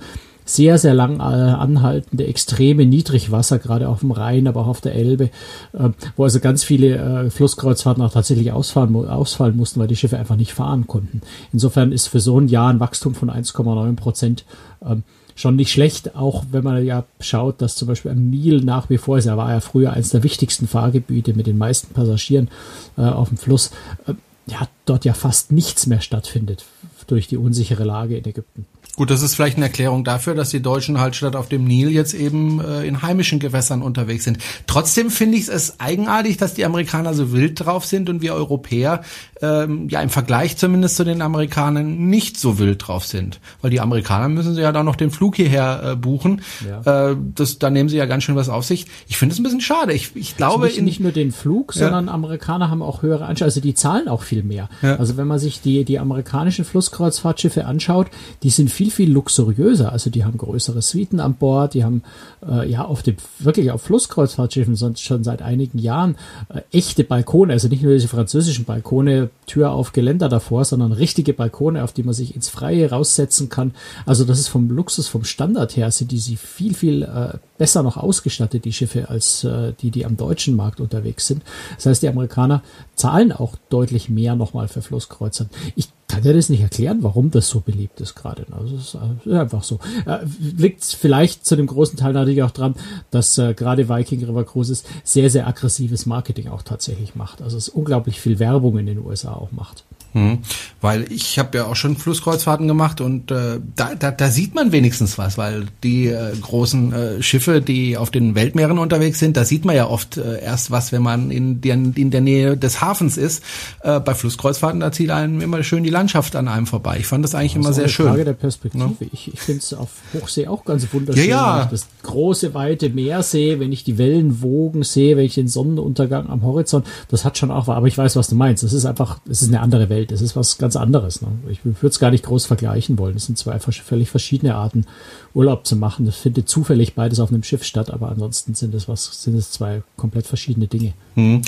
sehr, 0.50 0.78
sehr 0.78 0.94
lang 0.94 1.20
äh, 1.20 1.24
anhaltende 1.24 2.26
extreme 2.26 2.86
Niedrigwasser, 2.86 3.60
gerade 3.60 3.90
auf 3.90 4.00
dem 4.00 4.12
Rhein, 4.12 4.48
aber 4.48 4.62
auch 4.62 4.68
auf 4.68 4.82
der 4.82 4.96
Elbe, 4.96 5.26
äh, 5.74 5.90
wo 6.16 6.24
also 6.24 6.40
ganz 6.40 6.64
viele 6.64 6.96
äh, 6.96 7.30
Flusskreuzfahrten 7.30 8.02
auch 8.02 8.14
tatsächlich 8.14 8.52
ausfallen, 8.52 8.96
ausfallen 8.96 9.58
mussten, 9.58 9.80
weil 9.80 9.88
die 9.88 9.96
Schiffe 9.96 10.18
einfach 10.18 10.38
nicht 10.38 10.54
fahren 10.54 10.88
konnten. 10.88 11.22
Insofern 11.52 11.92
ist 11.92 12.08
für 12.08 12.22
so 12.22 12.40
ein 12.40 12.48
Jahr 12.48 12.70
ein 12.70 12.80
Wachstum 12.80 13.14
von 13.14 13.30
1,9 13.30 13.96
Prozent 13.96 14.46
ähm, 14.86 15.04
schon 15.38 15.56
nicht 15.56 15.72
schlecht, 15.72 16.16
auch 16.16 16.44
wenn 16.52 16.64
man 16.64 16.84
ja 16.84 17.06
schaut, 17.22 17.62
dass 17.62 17.76
zum 17.76 17.88
Beispiel 17.88 18.12
am 18.12 18.30
Nil 18.30 18.62
nach 18.62 18.90
wie 18.90 18.98
vor 18.98 19.18
ist, 19.18 19.28
er 19.28 19.38
war 19.38 19.52
ja 19.52 19.62
früher 19.62 19.94
eines 19.94 20.10
der 20.10 20.24
wichtigsten 20.24 20.68
Fahrgebiete 20.68 21.34
mit 21.34 21.48
den 21.48 21.58
meisten 21.58 21.94
Passagieren 21.94 22.50
äh, 22.98 23.02
auf 23.02 23.30
dem 23.30 23.38
Fluss, 23.38 23.72
äh, 24.08 24.14
ja, 24.48 24.68
dort 24.86 25.06
ja 25.06 25.14
fast 25.14 25.52
nichts 25.52 25.88
mehr 25.88 26.02
stattfindet 26.02 26.66
durch 27.06 27.28
die 27.28 27.38
unsichere 27.38 27.84
Lage 27.84 28.18
in 28.18 28.26
Ägypten. 28.26 28.66
Gut, 28.98 29.12
das 29.12 29.22
ist 29.22 29.36
vielleicht 29.36 29.58
eine 29.58 29.68
Erklärung 29.68 30.04
dafür, 30.04 30.34
dass 30.34 30.50
die 30.50 30.60
Deutschen 30.60 31.00
halt 31.00 31.16
statt 31.16 31.36
auf 31.36 31.48
dem 31.48 31.66
Nil 31.66 31.92
jetzt 31.92 32.16
eben 32.16 32.60
äh, 32.60 32.84
in 32.84 33.04
heimischen 33.04 33.38
Gewässern 33.38 33.84
unterwegs 33.84 34.24
sind. 34.24 34.40
Trotzdem 34.66 35.12
finde 35.12 35.38
ich 35.38 35.48
es 35.48 35.80
eigenartig, 35.80 36.38
dass 36.38 36.56
die 36.56 36.66
Amerikaner 36.66 37.14
so 37.14 37.32
wild 37.32 37.64
drauf 37.64 37.86
sind 37.86 38.10
und 38.10 38.24
wir 38.24 38.34
Europäer 38.34 39.04
ähm, 39.42 39.88
ja 39.90 40.02
im 40.02 40.10
Vergleich 40.10 40.58
zumindest 40.58 40.96
zu 40.96 41.04
den 41.04 41.22
Amerikanern 41.22 42.10
nicht 42.10 42.40
so 42.40 42.60
wild 42.60 42.88
drauf 42.88 43.06
sind. 43.06 43.40
Weil 43.62 43.72
die 43.72 43.80
Amerikaner 43.80 44.30
müssen 44.30 44.56
sie 44.56 44.62
ja 44.62 44.72
da 44.72 44.84
noch 44.84 44.96
den 44.96 45.12
Flug 45.12 45.36
hierher 45.36 45.82
äh, 45.84 45.96
buchen. 45.96 46.42
Ja. 46.68 47.12
Äh, 47.12 47.18
das, 47.36 47.60
da 47.60 47.70
nehmen 47.70 47.90
sie 47.90 47.98
ja 47.98 48.06
ganz 48.06 48.24
schön 48.24 48.36
was 48.36 48.50
auf 48.50 48.66
sich. 48.66 48.88
Ich 49.08 49.18
finde 49.18 49.34
es 49.34 49.40
ein 49.40 49.44
bisschen 49.44 49.62
schade. 49.62 49.94
Ich, 49.94 50.16
ich 50.16 50.38
glaube 50.38 50.66
also 50.66 50.76
nicht, 50.76 50.84
nicht 50.84 51.00
nur 51.02 51.12
den 51.12 51.32
Flug, 51.32 51.76
ja. 51.76 51.82
sondern 51.82 52.10
Amerikaner 52.10 52.72
haben 52.72 52.82
auch 52.82 53.04
höhere 53.04 53.26
Anschauen. 53.26 53.48
Also 53.48 53.62
die 53.62 53.76
zahlen 53.76 54.08
auch 54.08 54.24
viel 54.24 54.42
mehr. 54.42 54.70
Ja. 54.82 54.96
Also 54.96 55.18
wenn 55.18 55.28
man 55.28 55.38
sich 55.38 55.62
die 55.62 55.86
die 55.86 56.00
amerikanischen 56.00 56.66
Flusskreuzfahrtschiffe 56.66 57.66
anschaut, 57.66 58.08
die 58.42 58.50
sind 58.50 58.72
viel 58.72 58.88
viel, 58.88 59.08
viel 59.08 59.12
luxuriöser. 59.12 59.92
Also 59.92 60.10
die 60.10 60.24
haben 60.24 60.38
größere 60.38 60.82
Suiten 60.82 61.20
an 61.20 61.36
Bord, 61.36 61.74
die 61.74 61.84
haben 61.84 62.04
äh, 62.48 62.70
ja 62.70 62.86
auf 62.86 63.04
dem, 63.04 63.18
wirklich 63.40 63.72
auf 63.72 63.82
Flusskreuzfahrtschiffen 63.84 64.76
sonst 64.76 65.02
schon 65.02 65.24
seit 65.24 65.42
einigen 65.42 65.80
Jahren 65.80 66.16
äh, 66.54 66.62
echte 66.72 67.04
Balkone, 67.04 67.54
also 67.54 67.68
nicht 67.68 67.84
nur 67.84 67.94
diese 67.94 68.08
französischen 68.08 68.66
Balkone, 68.66 69.27
Tür 69.46 69.72
auf 69.72 69.94
Geländer 69.94 70.30
davor, 70.30 70.66
sondern 70.66 70.92
richtige 70.92 71.34
Balkone, 71.34 71.84
auf 71.84 71.94
die 71.94 72.04
man 72.04 72.14
sich 72.14 72.36
ins 72.36 72.50
Freie 72.50 72.90
raussetzen 72.90 73.50
kann. 73.50 73.74
Also 74.06 74.26
das 74.26 74.40
ist 74.40 74.48
vom 74.48 74.70
Luxus, 74.70 75.08
vom 75.08 75.24
Standard 75.24 75.76
her, 75.76 75.92
sind 75.92 76.12
die 76.12 76.20
sie 76.20 76.36
viel, 76.36 76.74
viel 76.74 77.04
äh, 77.04 77.38
besser 77.58 77.84
noch 77.84 77.98
ausgestattet, 77.98 78.66
die 78.66 78.74
Schiffe, 78.74 79.10
als 79.10 79.44
äh, 79.44 79.74
die, 79.82 79.92
die 79.92 80.06
am 80.06 80.18
deutschen 80.18 80.56
Markt 80.56 80.80
unterwegs 80.80 81.28
sind. 81.28 81.44
Das 81.76 81.86
heißt, 81.86 82.04
die 82.04 82.10
Amerikaner 82.10 82.64
zahlen 82.96 83.32
auch 83.32 83.56
deutlich 83.70 84.10
mehr 84.10 84.36
nochmal 84.36 84.68
für 84.68 84.82
Flusskreuzern. 84.82 85.50
Ich 85.76 85.90
kann 86.08 86.24
dir 86.24 86.34
das 86.34 86.48
nicht 86.48 86.62
erklären, 86.62 87.00
warum 87.02 87.32
das 87.32 87.50
so 87.50 87.60
beliebt 87.60 88.00
ist 88.00 88.16
gerade. 88.16 88.46
Also 88.52 88.76
es 88.76 88.96
ist 88.96 89.32
einfach 89.32 89.64
so. 89.64 89.80
Äh, 90.06 90.20
liegt 90.40 90.84
vielleicht 90.86 91.46
zu 91.46 91.56
dem 91.56 91.68
großen 91.68 91.98
Teil 91.98 92.14
natürlich 92.14 92.44
auch 92.44 92.52
dran, 92.52 92.76
dass 93.12 93.38
äh, 93.38 93.54
gerade 93.54 93.90
Viking 93.90 94.24
River 94.24 94.46
Cruises 94.46 94.84
sehr, 95.04 95.30
sehr 95.30 95.48
aggressives 95.48 96.06
Marketing 96.06 96.48
auch 96.48 96.62
tatsächlich 96.62 97.16
macht. 97.16 97.42
Also 97.42 97.58
es 97.58 97.68
unglaublich 97.68 98.22
viel 98.22 98.40
Werbung 98.40 98.78
in 98.78 98.86
den 98.86 99.00
USA 99.00 99.17
auch 99.26 99.52
macht. 99.52 99.84
Hm, 100.14 100.40
weil 100.82 101.12
ich 101.12 101.38
habe 101.38 101.58
ja 101.58 101.66
auch 101.66 101.76
schon 101.76 101.98
Flusskreuzfahrten 101.98 102.68
gemacht 102.68 103.02
und 103.02 103.32
äh, 103.32 103.60
da, 103.76 103.96
da, 103.96 104.12
da 104.12 104.30
sieht 104.30 104.56
man 104.56 104.72
wenigstens 104.72 105.18
was, 105.18 105.38
weil 105.38 105.66
die 105.84 106.08
äh, 106.08 106.34
großen 106.40 106.94
äh, 106.94 107.22
Schiffe, 107.22 107.62
die 107.62 107.98
auf 107.98 108.10
den 108.10 108.36
Weltmeeren 108.36 108.80
unterwegs 108.80 109.20
sind, 109.20 109.38
da 109.38 109.44
sieht 109.44 109.66
man 109.66 109.76
ja 109.76 109.88
oft 109.88 110.18
äh, 110.18 110.42
erst 110.42 110.72
was, 110.72 110.92
wenn 110.92 111.02
man 111.02 111.32
in 111.32 111.62
der, 111.62 111.76
in 111.76 112.12
der 112.12 112.22
Nähe 112.22 112.58
des 112.58 112.82
Hafens 112.82 113.18
ist. 113.18 113.44
Äh, 113.82 114.00
bei 114.00 114.14
Flusskreuzfahrten, 114.14 114.80
da 114.80 114.92
zieht 114.92 115.10
einem 115.10 115.42
immer 115.42 115.62
schön 115.64 115.84
die 115.84 115.90
Landschaft 115.90 116.36
an 116.36 116.48
einem 116.48 116.68
vorbei. 116.68 116.98
Ich 117.00 117.08
fand 117.08 117.24
das 117.24 117.36
eigentlich 117.36 117.54
das 117.54 117.62
immer 117.62 117.74
sehr 117.74 117.84
eine 117.86 117.94
schön. 117.94 118.08
Frage 118.08 118.26
der 118.26 118.34
Perspektive. 118.34 118.84
Ja? 118.84 119.08
Ich, 119.12 119.34
ich 119.34 119.40
finde 119.40 119.60
es 119.60 119.74
auf 119.74 119.90
Hochsee 120.14 120.48
auch 120.48 120.64
ganz 120.64 120.88
wunderschön. 120.92 121.30
Ja, 121.30 121.60
ja. 121.60 121.68
das 121.70 121.88
große, 122.04 122.54
weite 122.54 122.90
Meer 122.90 123.24
sehe, 123.24 123.60
wenn 123.60 123.72
ich 123.72 123.84
die 123.84 123.98
Wellenwogen 123.98 124.84
sehe, 124.84 125.18
wenn 125.18 125.26
ich 125.26 125.36
den 125.36 125.48
Sonnenuntergang 125.48 126.30
am 126.30 126.44
Horizont, 126.44 126.86
das 127.10 127.26
hat 127.26 127.38
schon 127.38 127.52
auch, 127.52 127.68
aber 127.68 127.88
ich 127.88 127.98
weiß, 127.98 128.16
was 128.16 128.30
du 128.30 128.36
meinst. 128.36 128.64
Das 128.64 128.74
ist 128.74 128.86
einfach, 128.86 129.20
es 129.30 129.42
ist 129.42 129.50
eine 129.50 129.62
andere 129.62 129.90
Welt. 129.90 129.97
Das 130.06 130.22
ist 130.22 130.36
was 130.36 130.58
ganz 130.58 130.76
anderes. 130.76 131.22
Ne? 131.22 131.30
Ich 131.50 131.66
würde 131.66 131.88
es 131.88 132.00
gar 132.00 132.12
nicht 132.12 132.26
groß 132.26 132.46
vergleichen 132.46 132.98
wollen. 132.98 133.16
Es 133.16 133.26
sind 133.26 133.38
zwei 133.38 133.60
völlig 133.60 134.10
verschiedene 134.10 134.56
Arten, 134.56 134.86
Urlaub 135.34 135.66
zu 135.66 135.76
machen. 135.76 136.06
Das 136.06 136.18
findet 136.18 136.50
zufällig 136.50 136.96
beides 136.96 137.20
auf 137.20 137.30
einem 137.30 137.44
Schiff 137.44 137.64
statt, 137.64 137.92
aber 137.92 138.10
ansonsten 138.10 138.54
sind 138.56 138.74
es 138.74 138.88
was, 138.88 139.24
sind 139.24 139.36
es 139.36 139.52
zwei 139.52 139.84
komplett 139.96 140.28
verschiedene 140.28 140.68
Dinge. 140.68 140.94
Hm. 141.16 141.42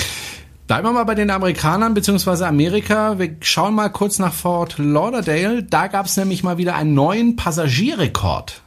Bleiben 0.68 0.86
wir 0.86 0.91
mal 0.91 1.03
bei 1.03 1.15
den 1.15 1.32
Amerikanern 1.32 1.96
bzw. 1.96 2.44
Amerika. 2.44 3.18
Wir 3.18 3.36
schauen 3.41 3.74
mal 3.74 3.89
kurz 3.89 4.20
nach 4.20 4.34
Fort 4.34 4.77
Lauderdale. 4.77 5.63
Da 5.63 5.88
gab 5.88 6.06
es 6.06 6.15
nämlich 6.15 6.44
mal 6.44 6.58
wieder 6.58 6.75
einen 6.75 6.94
neuen 6.94 7.36
Passagierrekord. 7.36 8.62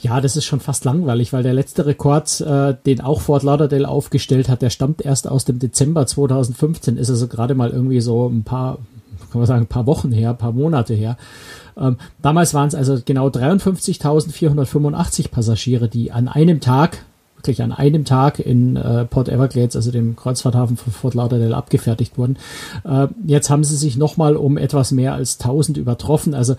Ja, 0.00 0.20
das 0.20 0.36
ist 0.36 0.44
schon 0.44 0.60
fast 0.60 0.84
langweilig, 0.84 1.32
weil 1.32 1.42
der 1.42 1.54
letzte 1.54 1.86
Rekord, 1.86 2.40
äh, 2.40 2.74
den 2.86 3.00
auch 3.00 3.20
Fort 3.20 3.42
Lauderdale 3.42 3.88
aufgestellt 3.88 4.48
hat, 4.48 4.62
der 4.62 4.70
stammt 4.70 5.04
erst 5.04 5.28
aus 5.28 5.44
dem 5.44 5.58
Dezember 5.58 6.06
2015, 6.06 6.96
ist 6.96 7.10
also 7.10 7.28
gerade 7.28 7.54
mal 7.54 7.70
irgendwie 7.70 8.00
so 8.00 8.28
ein 8.28 8.44
paar, 8.44 8.78
kann 9.30 9.40
man 9.40 9.46
sagen, 9.46 9.64
ein 9.64 9.68
paar 9.68 9.86
Wochen 9.86 10.12
her, 10.12 10.30
ein 10.30 10.38
paar 10.38 10.52
Monate 10.52 10.94
her. 10.94 11.16
Ähm, 11.76 11.96
damals 12.22 12.54
waren 12.54 12.68
es 12.68 12.74
also 12.74 12.98
genau 13.04 13.28
53.485 13.28 15.30
Passagiere, 15.30 15.88
die 15.88 16.12
an 16.12 16.28
einem 16.28 16.60
Tag 16.60 16.98
wirklich 17.44 17.62
an 17.62 17.72
einem 17.72 18.06
Tag 18.06 18.38
in 18.38 18.76
äh, 18.76 19.04
Port 19.04 19.28
Everglades, 19.28 19.76
also 19.76 19.90
dem 19.90 20.16
Kreuzfahrthafen 20.16 20.78
von 20.78 20.92
Fort 20.92 21.14
Lauderdale, 21.14 21.54
abgefertigt 21.54 22.16
wurden. 22.16 22.38
Äh, 22.84 23.08
jetzt 23.26 23.50
haben 23.50 23.64
sie 23.64 23.76
sich 23.76 23.98
nochmal 23.98 24.36
um 24.36 24.56
etwas 24.56 24.92
mehr 24.92 25.12
als 25.12 25.38
1000 25.38 25.76
übertroffen. 25.76 26.32
Also 26.32 26.56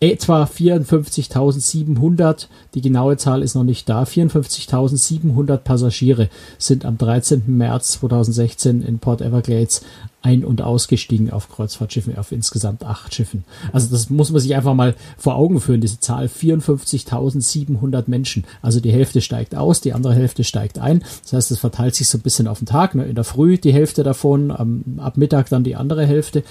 etwa 0.00 0.44
54.700, 0.44 2.46
die 2.74 2.80
genaue 2.80 3.18
Zahl 3.18 3.42
ist 3.42 3.54
noch 3.54 3.64
nicht 3.64 3.86
da, 3.88 4.04
54.700 4.04 5.58
Passagiere 5.58 6.30
sind 6.58 6.86
am 6.86 6.96
13. 6.96 7.42
März 7.46 7.92
2016 7.92 8.82
in 8.82 8.98
Port 8.98 9.20
Everglades 9.20 9.82
ein- 10.22 10.44
und 10.44 10.62
ausgestiegen 10.62 11.30
auf 11.30 11.50
Kreuzfahrtschiffen, 11.50 12.16
auf 12.18 12.32
insgesamt 12.32 12.84
acht 12.84 13.14
Schiffen. 13.14 13.44
Also 13.72 13.88
das 13.90 14.10
muss 14.10 14.30
man 14.30 14.40
sich 14.40 14.54
einfach 14.54 14.74
mal 14.74 14.94
vor 15.16 15.36
Augen 15.36 15.60
führen, 15.60 15.80
diese 15.80 16.00
Zahl 16.00 16.26
54.700 16.26 18.04
Menschen. 18.06 18.44
Also 18.62 18.80
die 18.80 18.92
Hälfte 18.92 19.20
steigt 19.20 19.54
aus, 19.54 19.80
die 19.80 19.92
andere 19.92 20.14
Hälfte 20.14 20.44
steigt 20.44 20.78
ein. 20.78 21.02
Das 21.22 21.32
heißt, 21.32 21.50
es 21.50 21.58
verteilt 21.58 21.94
sich 21.94 22.08
so 22.08 22.18
ein 22.18 22.22
bisschen 22.22 22.48
auf 22.48 22.58
den 22.58 22.66
Tag. 22.66 22.94
Ne? 22.94 23.04
In 23.04 23.14
der 23.14 23.24
Früh 23.24 23.58
die 23.58 23.72
Hälfte 23.72 24.02
davon, 24.02 24.50
ab 24.98 25.16
Mittag 25.16 25.48
dann 25.48 25.64
die 25.64 25.76
andere 25.76 26.06
Hälfte. 26.06 26.42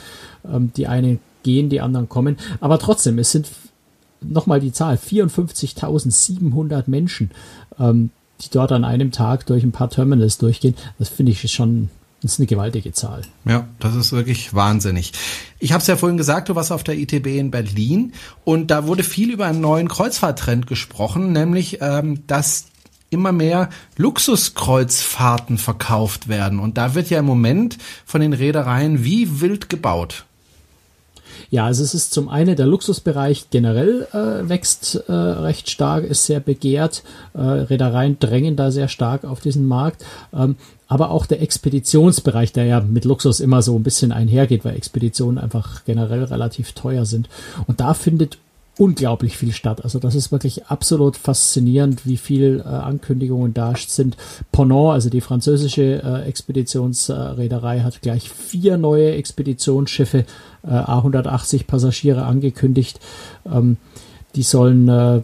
Ähm, 0.51 0.71
die 0.75 0.87
einen 0.87 1.19
gehen, 1.43 1.69
die 1.69 1.81
anderen 1.81 2.09
kommen. 2.09 2.37
Aber 2.59 2.79
trotzdem, 2.79 3.19
es 3.19 3.31
sind 3.31 3.49
nochmal 4.21 4.59
die 4.59 4.73
Zahl, 4.73 4.95
54.700 4.95 6.83
Menschen, 6.87 7.31
ähm, 7.79 8.09
die 8.41 8.49
dort 8.51 8.71
an 8.71 8.83
einem 8.83 9.11
Tag 9.11 9.45
durch 9.45 9.63
ein 9.63 9.71
paar 9.71 9.89
Terminals 9.89 10.37
durchgehen. 10.37 10.75
Das 10.97 11.09
finde 11.09 11.31
ich 11.31 11.51
schon 11.51 11.89
das 12.21 12.33
ist 12.33 12.39
eine 12.39 12.47
gewaltige 12.47 12.91
Zahl. 12.91 13.21
Ja, 13.45 13.67
das 13.79 13.95
ist 13.95 14.11
wirklich 14.11 14.53
wahnsinnig. 14.53 15.13
Ich 15.59 15.71
habe 15.71 15.81
es 15.81 15.87
ja 15.87 15.95
vorhin 15.95 16.17
gesagt, 16.17 16.49
du 16.49 16.55
warst 16.55 16.71
auf 16.71 16.83
der 16.83 16.97
ITB 16.97 17.27
in 17.27 17.49
Berlin 17.49 18.13
und 18.43 18.71
da 18.71 18.87
wurde 18.87 19.03
viel 19.03 19.31
über 19.31 19.45
einen 19.45 19.61
neuen 19.61 19.87
Kreuzfahrttrend 19.87 20.67
gesprochen, 20.67 21.31
nämlich 21.31 21.77
ähm, 21.81 22.27
dass 22.27 22.65
immer 23.09 23.31
mehr 23.31 23.69
Luxuskreuzfahrten 23.95 25.57
verkauft 25.57 26.27
werden. 26.27 26.59
Und 26.59 26.77
da 26.77 26.93
wird 26.93 27.09
ja 27.09 27.19
im 27.19 27.25
Moment 27.25 27.77
von 28.05 28.21
den 28.21 28.33
Reedereien 28.33 29.03
wie 29.03 29.39
wild 29.41 29.69
gebaut. 29.69 30.25
Ja, 31.51 31.65
also 31.65 31.83
es 31.83 31.95
ist 31.95 32.13
zum 32.13 32.29
einen 32.29 32.55
der 32.55 32.67
Luxusbereich 32.67 33.49
generell 33.49 34.07
äh, 34.13 34.47
wächst 34.47 35.03
äh, 35.07 35.11
recht 35.11 35.69
stark, 35.69 36.03
ist 36.03 36.25
sehr 36.25 36.39
begehrt. 36.39 37.03
Äh, 37.33 37.41
Reedereien 37.41 38.17
drängen 38.19 38.55
da 38.55 38.69
sehr 38.69 38.87
stark 38.87 39.23
auf 39.23 39.41
diesen 39.41 39.67
Markt. 39.67 40.05
Ähm, 40.31 40.57
aber 40.87 41.11
auch 41.11 41.25
der 41.25 41.41
Expeditionsbereich, 41.41 42.51
der 42.51 42.65
ja 42.65 42.81
mit 42.81 43.05
Luxus 43.05 43.39
immer 43.39 43.61
so 43.61 43.75
ein 43.75 43.83
bisschen 43.83 44.11
einhergeht, 44.11 44.65
weil 44.65 44.75
Expeditionen 44.75 45.37
einfach 45.37 45.85
generell 45.85 46.23
relativ 46.23 46.73
teuer 46.73 47.05
sind. 47.05 47.29
Und 47.67 47.79
da 47.79 47.93
findet 47.93 48.37
unglaublich 48.79 49.37
viel 49.37 49.51
statt. 49.51 49.83
Also 49.83 49.99
das 49.99 50.15
ist 50.15 50.31
wirklich 50.31 50.67
absolut 50.67 51.17
faszinierend, 51.17 52.05
wie 52.05 52.15
viel 52.15 52.63
äh, 52.65 52.69
Ankündigungen 52.69 53.53
da 53.53 53.73
sind. 53.75 54.15
Ponant, 54.53 54.93
also 54.93 55.09
die 55.09 55.19
französische 55.19 56.01
äh, 56.01 56.27
Expeditionsreederei, 56.27 57.81
hat 57.81 58.01
gleich 58.01 58.29
vier 58.29 58.77
neue 58.77 59.11
Expeditionsschiffe, 59.11 60.23
äh, 60.63 60.69
A180 60.69 61.67
Passagiere 61.67 62.23
angekündigt. 62.23 63.01
Ähm, 63.45 63.75
die 64.35 64.43
sollen 64.43 64.87
äh, 64.87 65.21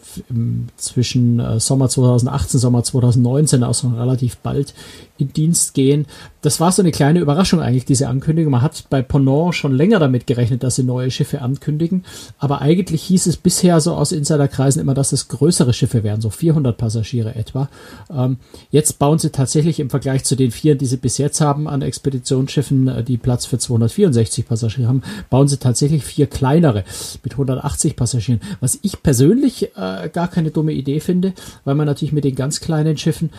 zwischen 0.77 1.39
äh, 1.39 1.59
Sommer 1.59 1.89
2018, 1.89 2.59
Sommer 2.59 2.83
2019, 2.83 3.63
also 3.63 3.89
relativ 3.89 4.37
bald, 4.37 4.73
in 5.17 5.31
Dienst 5.31 5.73
gehen. 5.73 6.05
Das 6.41 6.59
war 6.59 6.71
so 6.71 6.81
eine 6.81 6.91
kleine 6.91 7.19
Überraschung 7.19 7.61
eigentlich, 7.61 7.85
diese 7.85 8.07
Ankündigung. 8.07 8.51
Man 8.51 8.61
hat 8.61 8.85
bei 8.89 9.01
Ponant 9.01 9.55
schon 9.55 9.73
länger 9.73 9.99
damit 9.99 10.27
gerechnet, 10.27 10.61
dass 10.61 10.75
sie 10.75 10.83
neue 10.83 11.09
Schiffe 11.09 11.41
ankündigen. 11.41 12.03
Aber 12.37 12.61
eigentlich 12.61 13.03
hieß 13.03 13.27
es 13.27 13.37
bisher 13.37 13.79
so 13.79 13.95
aus 13.95 14.11
Insiderkreisen 14.11 14.81
immer, 14.81 14.93
dass 14.93 15.13
es 15.13 15.27
größere 15.27 15.73
Schiffe 15.73 16.03
wären, 16.03 16.21
so 16.21 16.29
400 16.29 16.77
Passagiere 16.77 17.35
etwa. 17.35 17.69
Ähm, 18.13 18.37
jetzt 18.71 18.99
bauen 18.99 19.17
sie 19.17 19.29
tatsächlich 19.29 19.79
im 19.79 19.89
Vergleich 19.89 20.23
zu 20.25 20.35
den 20.35 20.51
vier, 20.51 20.75
die 20.75 20.85
sie 20.85 20.97
bis 20.97 21.17
jetzt 21.17 21.41
haben 21.41 21.67
an 21.67 21.81
Expeditionsschiffen, 21.81 22.87
äh, 22.89 23.03
die 23.03 23.17
Platz 23.17 23.45
für 23.45 23.57
264 23.57 24.47
Passagiere 24.47 24.89
haben, 24.89 25.01
bauen 25.29 25.47
sie 25.47 25.57
tatsächlich 25.57 26.03
vier 26.03 26.27
kleinere 26.27 26.83
mit 27.23 27.33
180 27.33 27.95
Passagieren. 27.95 28.41
Was 28.59 28.77
ich 28.81 28.94
persönlich 29.03 29.71
äh, 29.75 30.09
gar 30.09 30.27
keine 30.27 30.51
dumme 30.51 30.73
Idee 30.73 30.99
finde, 30.99 31.33
weil 31.63 31.75
man 31.75 31.87
natürlich 31.87 32.13
mit 32.13 32.23
den 32.23 32.35
ganz 32.35 32.59
kleinen 32.59 32.97
Schiffen 32.97 33.29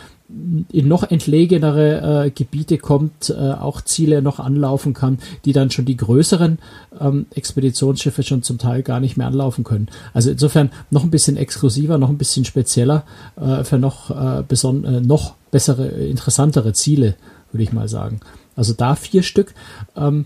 in 0.71 0.87
noch 0.87 1.09
entlegenere 1.09 2.25
äh, 2.25 2.31
Gebiete 2.31 2.77
kommt, 2.77 3.29
äh, 3.29 3.51
auch 3.51 3.81
Ziele 3.81 4.21
noch 4.21 4.39
anlaufen 4.39 4.93
kann, 4.93 5.19
die 5.45 5.53
dann 5.53 5.71
schon 5.71 5.85
die 5.85 5.95
größeren 5.95 6.59
ähm, 6.99 7.27
Expeditionsschiffe 7.33 8.23
schon 8.23 8.43
zum 8.43 8.57
Teil 8.57 8.83
gar 8.83 8.99
nicht 8.99 9.15
mehr 9.15 9.27
anlaufen 9.27 9.63
können. 9.63 9.87
Also 10.13 10.29
insofern 10.29 10.71
noch 10.89 11.03
ein 11.03 11.11
bisschen 11.11 11.37
exklusiver, 11.37 11.97
noch 11.97 12.09
ein 12.09 12.17
bisschen 12.17 12.43
spezieller 12.43 13.03
äh, 13.37 13.63
für 13.63 13.77
noch, 13.77 14.09
äh, 14.11 14.39
äh, 14.41 15.01
noch 15.01 15.35
bessere, 15.49 15.87
interessantere 15.87 16.73
Ziele, 16.73 17.15
würde 17.51 17.63
ich 17.63 17.71
mal 17.71 17.87
sagen. 17.87 18.19
Also 18.55 18.73
da 18.73 18.95
vier 18.95 19.23
Stück. 19.23 19.53
Ähm, 19.95 20.25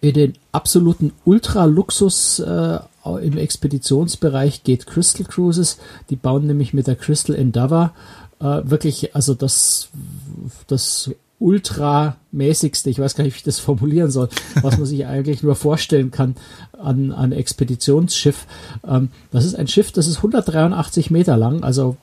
in 0.00 0.14
den 0.14 0.34
absoluten 0.52 1.12
Ultraluxus 1.24 2.38
äh, 2.38 2.78
im 3.16 3.38
Expeditionsbereich 3.38 4.62
geht 4.62 4.86
Crystal 4.86 5.26
Cruises. 5.26 5.78
Die 6.10 6.16
bauen 6.16 6.46
nämlich 6.46 6.74
mit 6.74 6.86
der 6.86 6.96
Crystal 6.96 7.34
Endeavour 7.34 7.92
äh, 8.40 8.60
wirklich, 8.64 9.14
also 9.14 9.34
das, 9.34 9.88
das 10.66 11.10
ultramäßigste, 11.40 12.90
ich 12.90 12.98
weiß 12.98 13.14
gar 13.14 13.22
nicht, 13.22 13.34
wie 13.34 13.38
ich 13.38 13.44
das 13.44 13.60
formulieren 13.60 14.10
soll, 14.10 14.28
was 14.60 14.76
man 14.76 14.86
sich 14.86 15.06
eigentlich 15.06 15.42
nur 15.42 15.54
vorstellen 15.54 16.10
kann 16.10 16.34
an, 16.76 17.12
an 17.12 17.32
Expeditionsschiff. 17.32 18.46
Ähm, 18.86 19.10
das 19.30 19.44
ist 19.44 19.54
ein 19.54 19.68
Schiff, 19.68 19.92
das 19.92 20.06
ist 20.06 20.18
183 20.18 21.10
Meter 21.10 21.36
lang, 21.36 21.62
also 21.62 21.96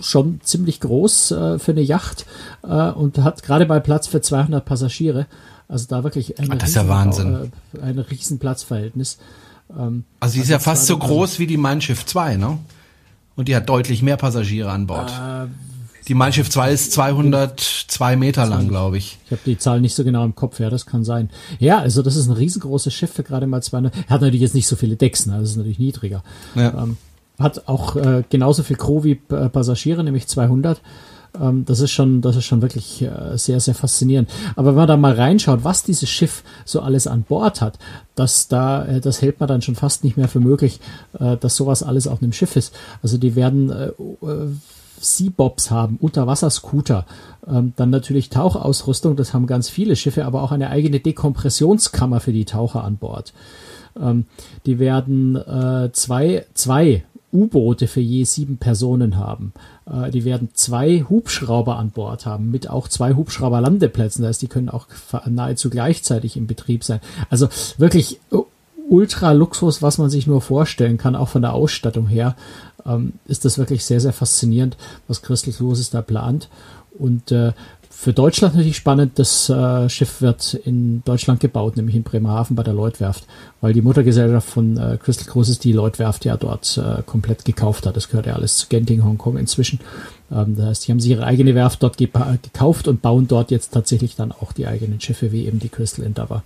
schon 0.00 0.40
ziemlich 0.42 0.80
groß 0.80 1.30
äh, 1.32 1.58
für 1.58 1.72
eine 1.72 1.82
Yacht 1.82 2.24
äh, 2.62 2.90
und 2.90 3.18
hat 3.18 3.42
gerade 3.42 3.66
mal 3.66 3.80
Platz 3.80 4.06
für 4.06 4.20
200 4.20 4.64
Passagiere. 4.64 5.26
Also 5.68 5.86
da 5.86 6.02
wirklich 6.02 6.38
ein, 6.38 6.58
das 6.58 6.70
ist 6.70 6.76
ja 6.76 6.88
Wahnsinn. 6.88 7.50
Äh, 7.74 7.82
ein 7.82 7.98
riesen 7.98 8.38
Platzverhältnis. 8.38 9.18
Ähm, 9.76 10.04
also 10.20 10.34
die 10.34 10.40
ist 10.40 10.46
also 10.46 10.52
ja 10.52 10.58
fast 10.58 10.86
so 10.86 10.98
groß 10.98 11.38
wie 11.38 11.46
die 11.46 11.56
Mein 11.56 11.80
Schiff 11.80 12.06
2, 12.06 12.36
ne? 12.36 12.58
Und 13.36 13.48
die 13.48 13.54
hat 13.54 13.68
deutlich 13.68 14.02
mehr 14.02 14.16
Passagiere 14.16 14.70
an 14.70 14.86
Bord. 14.86 15.10
Äh, 15.10 15.46
die 16.08 16.14
Mein 16.14 16.32
Schiff 16.32 16.48
2 16.48 16.72
ist 16.72 16.92
202 16.92 18.16
Meter 18.16 18.46
lang, 18.46 18.68
glaube 18.68 18.96
ich. 18.96 19.18
Ich 19.26 19.30
habe 19.30 19.42
die 19.44 19.58
Zahl 19.58 19.80
nicht 19.80 19.94
so 19.94 20.04
genau 20.04 20.24
im 20.24 20.34
Kopf, 20.34 20.58
ja, 20.58 20.70
das 20.70 20.86
kann 20.86 21.04
sein. 21.04 21.28
Ja, 21.58 21.78
also 21.78 22.02
das 22.02 22.16
ist 22.16 22.28
ein 22.28 22.32
riesengroßes 22.32 22.94
Schiff 22.94 23.12
für 23.12 23.22
gerade 23.22 23.46
mal 23.46 23.62
200. 23.62 23.94
Hat 24.08 24.22
natürlich 24.22 24.40
jetzt 24.40 24.54
nicht 24.54 24.66
so 24.66 24.74
viele 24.74 24.96
Decks, 24.96 25.26
ne? 25.26 25.38
das 25.38 25.50
ist 25.50 25.56
natürlich 25.56 25.78
niedriger. 25.78 26.24
Ja. 26.54 26.82
Ähm, 26.82 26.96
hat 27.38 27.68
auch 27.68 27.94
äh, 27.96 28.24
genauso 28.28 28.62
viel 28.62 28.76
Crew 28.76 29.04
wie 29.04 29.20
äh, 29.30 29.48
Passagiere, 29.48 30.02
nämlich 30.02 30.26
200. 30.26 30.80
Ähm, 31.40 31.64
das 31.64 31.80
ist 31.80 31.90
schon, 31.90 32.20
das 32.20 32.36
ist 32.36 32.44
schon 32.44 32.62
wirklich 32.62 33.02
äh, 33.02 33.36
sehr, 33.36 33.60
sehr 33.60 33.74
faszinierend. 33.74 34.28
Aber 34.56 34.70
wenn 34.70 34.76
man 34.76 34.88
da 34.88 34.96
mal 34.96 35.14
reinschaut, 35.14 35.64
was 35.64 35.82
dieses 35.82 36.08
Schiff 36.08 36.42
so 36.64 36.80
alles 36.80 37.06
an 37.06 37.22
Bord 37.22 37.60
hat, 37.60 37.78
das 38.14 38.48
da, 38.48 38.84
äh, 38.84 39.00
das 39.00 39.22
hält 39.22 39.40
man 39.40 39.48
dann 39.48 39.62
schon 39.62 39.74
fast 39.74 40.04
nicht 40.04 40.16
mehr 40.16 40.28
für 40.28 40.40
möglich, 40.40 40.80
äh, 41.18 41.36
dass 41.36 41.56
sowas 41.56 41.82
alles 41.82 42.06
auf 42.06 42.22
einem 42.22 42.32
Schiff 42.32 42.56
ist. 42.56 42.74
Also 43.02 43.18
die 43.18 43.36
werden 43.36 43.70
äh, 43.70 43.86
äh 44.26 44.48
Seabobs 45.00 45.70
haben, 45.70 45.96
Unterwasserscooter, 46.00 47.06
ähm, 47.46 47.72
dann 47.76 47.90
natürlich 47.90 48.30
Tauchausrüstung, 48.30 49.14
das 49.14 49.32
haben 49.32 49.46
ganz 49.46 49.68
viele 49.68 49.96
Schiffe, 49.96 50.24
aber 50.24 50.42
auch 50.42 50.50
eine 50.50 50.70
eigene 50.70 51.00
Dekompressionskammer 51.00 52.20
für 52.20 52.32
die 52.32 52.44
Taucher 52.44 52.82
an 52.82 52.96
Bord. 52.96 53.32
Ähm, 54.00 54.26
die 54.66 54.78
werden 54.78 55.36
äh, 55.36 55.90
zwei, 55.92 56.46
zwei 56.54 57.04
U-Boote 57.32 57.88
für 57.88 58.00
je 58.00 58.24
sieben 58.24 58.56
Personen 58.56 59.16
haben. 59.16 59.52
Äh, 59.90 60.10
die 60.10 60.24
werden 60.24 60.50
zwei 60.54 61.04
Hubschrauber 61.08 61.76
an 61.76 61.90
Bord 61.90 62.26
haben, 62.26 62.50
mit 62.50 62.70
auch 62.70 62.88
zwei 62.88 63.14
Hubschrauberlandeplätzen. 63.14 64.22
Das 64.22 64.30
heißt, 64.30 64.42
die 64.42 64.48
können 64.48 64.68
auch 64.68 64.86
nahezu 65.26 65.70
gleichzeitig 65.70 66.36
im 66.36 66.46
Betrieb 66.46 66.84
sein. 66.84 67.00
Also 67.30 67.48
wirklich 67.76 68.20
ultra 68.88 69.32
Luxus, 69.32 69.82
was 69.82 69.98
man 69.98 70.10
sich 70.10 70.26
nur 70.26 70.40
vorstellen 70.40 70.98
kann, 70.98 71.16
auch 71.16 71.28
von 71.28 71.42
der 71.42 71.52
Ausstattung 71.52 72.06
her, 72.06 72.36
ähm, 72.86 73.14
ist 73.26 73.44
das 73.44 73.58
wirklich 73.58 73.84
sehr, 73.84 74.00
sehr 74.00 74.12
faszinierend, 74.12 74.76
was 75.06 75.22
Crystal 75.22 75.52
Cruises 75.52 75.90
da 75.90 76.02
plant. 76.02 76.48
Und 76.98 77.30
äh, 77.30 77.52
für 77.90 78.12
Deutschland 78.12 78.54
natürlich 78.54 78.76
spannend. 78.76 79.18
Das 79.18 79.48
äh, 79.48 79.88
Schiff 79.88 80.20
wird 80.20 80.54
in 80.54 81.02
Deutschland 81.04 81.40
gebaut, 81.40 81.76
nämlich 81.76 81.96
in 81.96 82.04
Bremerhaven 82.04 82.54
bei 82.54 82.62
der 82.62 82.74
Lloydwerft, 82.74 83.24
weil 83.60 83.72
die 83.72 83.82
Muttergesellschaft 83.82 84.48
von 84.48 84.76
äh, 84.76 84.98
Crystal 85.02 85.26
Cruises 85.26 85.58
die 85.58 85.72
Lloydwerft 85.72 86.24
ja 86.24 86.36
dort 86.36 86.78
äh, 86.78 87.02
komplett 87.02 87.44
gekauft 87.44 87.86
hat. 87.86 87.96
Das 87.96 88.08
gehört 88.08 88.26
ja 88.26 88.34
alles 88.34 88.56
zu 88.56 88.68
Genting, 88.68 89.04
Hongkong 89.04 89.36
inzwischen. 89.36 89.80
Ähm, 90.30 90.56
das 90.56 90.66
heißt, 90.66 90.86
die 90.86 90.92
haben 90.92 91.00
sich 91.00 91.10
ihre 91.10 91.24
eigene 91.24 91.54
Werft 91.54 91.82
dort 91.82 91.96
gekauft 91.96 92.88
und 92.88 93.02
bauen 93.02 93.26
dort 93.26 93.50
jetzt 93.50 93.72
tatsächlich 93.72 94.16
dann 94.16 94.32
auch 94.32 94.52
die 94.52 94.66
eigenen 94.66 95.00
Schiffe, 95.00 95.32
wie 95.32 95.46
eben 95.46 95.58
die 95.58 95.68
Crystal 95.68 96.04
Endeavour. 96.04 96.42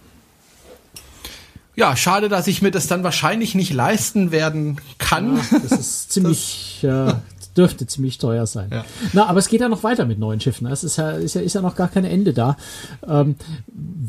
Ja, 1.75 1.97
schade, 1.97 2.29
dass 2.29 2.49
ich 2.49 2.61
mir 2.61 2.71
das 2.71 2.87
dann 2.87 3.03
wahrscheinlich 3.03 3.55
nicht 3.55 3.73
leisten 3.73 4.31
werden 4.31 4.81
kann. 4.99 5.37
Ja, 5.37 5.59
das 5.63 5.73
ist 5.73 6.11
ziemlich, 6.13 6.81
äh, 6.83 7.15
dürfte 7.57 7.87
ziemlich 7.87 8.19
teuer 8.19 8.47
sein. 8.47 8.69
Ja. 8.71 8.85
Na, 9.13 9.27
aber 9.27 9.39
es 9.39 9.49
geht 9.49 9.61
ja 9.61 9.69
noch 9.69 9.83
weiter 9.83 10.07
mit 10.07 10.19
neuen 10.19 10.41
Schiffen. 10.41 10.67
Es 10.67 10.85
ist 10.85 10.97
ja, 10.97 11.13
ist 11.13 11.35
ja, 11.35 11.41
ist 11.41 11.55
ja 11.55 11.61
noch 11.61 11.77
gar 11.77 11.89
kein 11.89 12.05
Ende 12.05 12.33
da. 12.33 12.57
Ähm, 13.07 13.37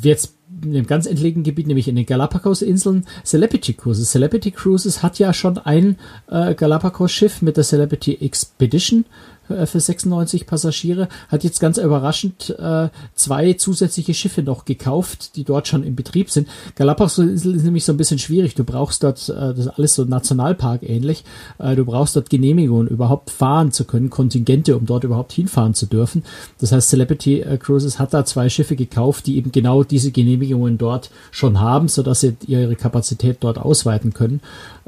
jetzt 0.02 0.36
in 0.62 0.76
einem 0.76 0.88
ganz 0.88 1.06
entlegenen 1.06 1.44
Gebiet, 1.44 1.68
nämlich 1.68 1.88
in 1.88 1.96
den 1.96 2.06
Galapagos-Inseln, 2.06 3.06
Celebrity 3.26 3.74
Cruises. 3.74 4.12
Celebrity 4.12 4.52
Cruises 4.52 5.04
hat 5.04 5.20
ja 5.20 5.34
schon 5.34 5.58
ein 5.58 5.98
äh, 6.30 6.56
Galapagos-Schiff 6.56 7.42
mit 7.42 7.58
der 7.58 7.64
Celebrity 7.64 8.18
Expedition 8.22 9.06
für 9.48 9.80
96 9.80 10.46
Passagiere, 10.46 11.10
hat 11.28 11.44
jetzt 11.44 11.60
ganz 11.60 11.78
überraschend 11.78 12.50
äh, 12.60 12.90
zwei 13.16 13.54
zusätzliche 13.54 14.14
Schiffe 14.14 14.42
noch 14.42 14.66
gekauft, 14.66 15.36
die 15.36 15.44
dort 15.44 15.68
schon 15.68 15.84
in 15.84 15.96
Betrieb 15.96 16.30
sind. 16.30 16.48
Galapagos 16.76 17.18
ist, 17.18 17.46
nämlich 17.46 17.86
so 17.86 17.94
ein 17.94 17.98
bisschen 17.98 18.20
schwierig. 18.20 18.56
Du 18.56 18.64
brauchst 18.64 19.04
dort, 19.04 19.30
äh, 19.30 19.34
das 19.34 19.60
ist 19.60 19.68
alles 19.68 19.96
so 19.96 20.06
Nationalpark 20.06 20.84
ähnlich, 20.84 21.24
äh, 21.60 21.76
du 21.76 21.86
brauchst 21.86 22.16
dort 22.16 22.30
Genehmigungen, 22.30 22.88
überhaupt 22.88 23.30
fahren 23.30 23.72
zu 23.72 23.86
können, 23.86 24.10
Kontingente, 24.10 24.78
um 24.78 24.86
dort 24.86 25.04
überhaupt 25.04 25.34
hinfahren 25.34 25.74
zu 25.74 25.86
dürfen. 25.86 26.24
Das 26.60 26.72
heißt, 26.72 26.90
Celebrity 26.90 27.42
äh, 27.42 27.58
Cruises 27.58 28.00
hat 28.00 28.14
da 28.14 28.26
zwei 28.26 28.50
Schiffe 28.50 28.76
gekauft, 28.76 29.28
die 29.28 29.38
eben 29.38 29.52
genau 29.52 29.84
diese 29.84 30.12
Genehmigungen 30.12 30.78
dort 30.78 31.12
schon 31.32 31.60
haben, 31.60 31.88
sodass 31.88 32.22
sie 32.22 32.36
ihre 32.48 32.76
Kapazität 32.76 33.38
dort 33.42 33.58
ausweiten 33.58 34.14
können. 34.14 34.42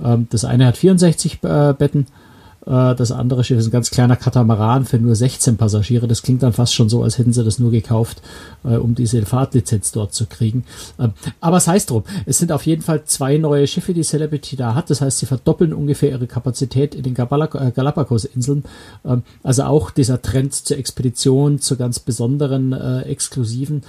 Ähm, 0.03 0.27
das 0.29 0.45
eine 0.45 0.65
hat 0.65 0.77
64 0.77 1.39
äh, 1.43 1.73
Betten, 1.77 2.01
äh, 2.01 2.24
das 2.65 3.11
andere 3.11 3.43
Schiff 3.43 3.59
ist 3.59 3.67
ein 3.67 3.71
ganz 3.71 3.91
kleiner 3.91 4.15
Katamaran 4.15 4.85
für 4.85 4.97
nur 4.97 5.15
16 5.15 5.57
Passagiere. 5.57 6.07
Das 6.07 6.23
klingt 6.23 6.41
dann 6.41 6.53
fast 6.53 6.73
schon 6.73 6.89
so, 6.89 7.03
als 7.03 7.17
hätten 7.17 7.31
sie 7.31 7.43
das 7.43 7.59
nur 7.59 7.71
gekauft, 7.71 8.21
äh, 8.63 8.75
um 8.77 8.95
diese 8.95 9.23
Fahrtlizenz 9.25 9.91
dort 9.91 10.13
zu 10.13 10.25
kriegen. 10.25 10.65
Ähm, 10.99 11.13
aber 11.41 11.57
es 11.57 11.67
heißt 11.67 11.91
drum, 11.91 12.03
es 12.25 12.39
sind 12.39 12.51
auf 12.51 12.65
jeden 12.65 12.81
Fall 12.81 13.03
zwei 13.05 13.37
neue 13.37 13.67
Schiffe, 13.67 13.93
die 13.93 14.01
Celebrity 14.01 14.55
da 14.55 14.73
hat. 14.73 14.89
Das 14.89 15.01
heißt, 15.01 15.19
sie 15.19 15.27
verdoppeln 15.27 15.73
ungefähr 15.73 16.09
ihre 16.09 16.27
Kapazität 16.27 16.95
in 16.95 17.03
den 17.03 17.15
äh, 17.15 17.71
Galapagos-Inseln. 17.71 18.63
Ähm, 19.05 19.23
also 19.43 19.63
auch 19.63 19.91
dieser 19.91 20.21
Trend 20.21 20.53
zur 20.53 20.77
Expedition, 20.77 21.59
zu 21.59 21.77
ganz 21.77 21.99
besonderen, 21.99 22.73
exklusiven 22.73 23.83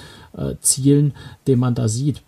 Zielen, 0.61 1.15
den 1.47 1.59
man 1.59 1.75
da 1.75 1.89
sieht 1.89 2.23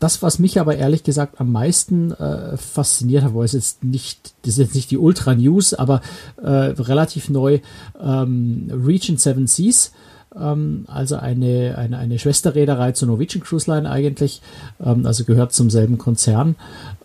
das, 0.00 0.22
was 0.22 0.38
mich 0.38 0.60
aber 0.60 0.76
ehrlich 0.76 1.02
gesagt 1.02 1.40
am 1.40 1.52
meisten 1.52 2.12
äh, 2.12 2.56
fasziniert 2.56 3.24
hat, 3.24 3.34
war 3.34 3.44
es 3.44 3.52
jetzt 3.52 3.84
nicht, 3.84 4.34
das 4.42 4.52
ist 4.52 4.58
jetzt 4.58 4.74
nicht 4.74 4.90
die 4.90 4.98
Ultra 4.98 5.34
News, 5.34 5.74
aber 5.74 6.00
äh, 6.42 6.48
relativ 6.48 7.30
neu, 7.30 7.60
ähm, 8.00 8.70
Region 8.70 9.16
Seven 9.16 9.46
Seas, 9.46 9.92
ähm, 10.38 10.84
also 10.88 11.16
eine, 11.16 11.76
eine, 11.78 11.98
eine 11.98 12.18
Schwesterreederei 12.18 12.92
zur 12.92 13.08
Norwegian 13.08 13.42
Cruise 13.42 13.70
Line 13.70 13.90
eigentlich, 13.90 14.42
ähm, 14.84 15.06
also 15.06 15.24
gehört 15.24 15.52
zum 15.52 15.70
selben 15.70 15.98
Konzern, 15.98 16.56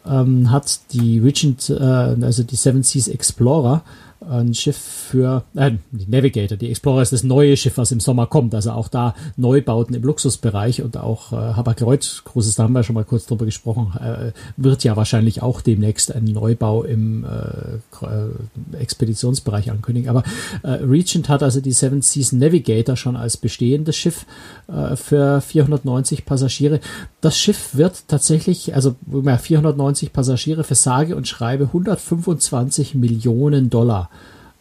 ähm, 0.06 0.52
hat 0.52 0.80
die 0.92 1.20
Regent, 1.20 1.70
äh, 1.70 1.84
also 1.84 2.44
die 2.44 2.56
Seven 2.56 2.84
Seas 2.84 3.08
Explorer, 3.08 3.84
ein 4.22 4.54
Schiff 4.54 4.78
für, 4.78 5.44
äh, 5.56 5.72
die 5.92 6.10
Navigator, 6.10 6.58
die 6.58 6.70
Explorer 6.70 7.02
ist 7.02 7.14
das 7.14 7.24
neue 7.24 7.56
Schiff, 7.56 7.78
was 7.78 7.92
im 7.92 8.00
Sommer 8.00 8.28
kommt. 8.28 8.54
Also 8.54 8.72
auch 8.72 8.90
da 8.90 9.16
Neubauten 9.38 9.96
im 9.96 10.04
Luxusbereich 10.04 10.82
und 10.82 10.98
auch 10.98 11.32
äh, 11.32 11.36
Habak-Lloyd 11.36 12.24
Großes, 12.26 12.56
da 12.56 12.64
haben 12.64 12.74
wir 12.74 12.84
schon 12.84 12.96
mal 12.96 13.06
kurz 13.06 13.26
drüber 13.26 13.46
gesprochen, 13.46 13.94
äh, 14.00 14.32
wird 14.58 14.84
ja 14.84 14.98
wahrscheinlich 14.98 15.42
auch 15.42 15.62
demnächst 15.62 16.14
einen 16.14 16.34
Neubau 16.34 16.84
im 16.84 17.24
äh, 17.24 18.06
äh, 18.06 18.78
Expeditionsbereich 18.78 19.72
ankündigen. 19.72 20.10
Aber 20.10 20.24
äh, 20.64 20.72
Regent 20.72 21.30
hat 21.30 21.42
also 21.42 21.62
die 21.62 21.72
Seven 21.72 22.02
Seas 22.02 22.34
Navigator 22.34 22.98
schon 22.98 23.16
als 23.16 23.38
bestehendes 23.38 23.96
Schiff 23.96 24.26
äh, 24.68 24.98
für 24.98 25.40
490 25.40 26.26
Passagiere. 26.26 26.82
Das 27.22 27.38
Schiff 27.38 27.76
wird 27.76 28.04
tatsächlich, 28.08 28.76
also 28.76 28.96
490 29.10 29.89
Passagiere 30.14 30.64
für 30.64 30.76
sage 30.76 31.16
und 31.16 31.28
schreibe 31.28 31.66
125 31.66 32.96
Millionen 32.96 33.70
Dollar 33.70 34.10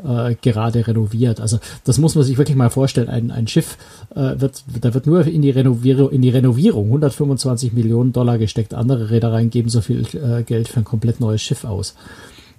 äh, 0.03 0.35
gerade 0.41 0.87
renoviert. 0.87 1.41
Also 1.41 1.59
das 1.85 1.99
muss 1.99 2.15
man 2.15 2.25
sich 2.25 2.39
wirklich 2.39 2.57
mal 2.57 2.71
vorstellen. 2.71 3.09
Ein, 3.09 3.31
ein 3.31 3.49
Schiff 3.49 3.77
äh, 4.15 4.41
wird, 4.41 4.65
da 4.81 4.95
wird 4.95 5.07
nur 5.07 5.27
in 5.27 5.43
die 5.43 5.51
Renovierung, 5.51 6.11
in 6.11 6.23
die 6.23 6.31
Renovierung 6.31 6.87
125 6.87 7.73
Millionen 7.73 8.13
Dollar 8.13 8.39
gesteckt. 8.39 8.75
Andere 8.75 9.11
Reedereien 9.11 9.51
geben 9.51 9.69
so 9.69 9.81
viel 9.81 10.07
äh, 10.15 10.43
Geld 10.43 10.69
für 10.69 10.81
ein 10.81 10.85
komplett 10.85 11.21
neues 11.21 11.43
Schiff 11.43 11.65
aus. 11.65 11.95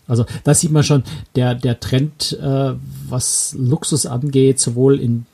Also 0.08 0.26
da 0.44 0.54
sieht 0.54 0.72
man 0.72 0.84
schon 0.84 1.04
der, 1.36 1.54
der 1.56 1.80
Trend, 1.80 2.38
äh, 2.42 2.74
was 3.08 3.56
Luxus 3.58 4.06
angeht, 4.06 4.60
sowohl 4.60 5.00
in 5.00 5.26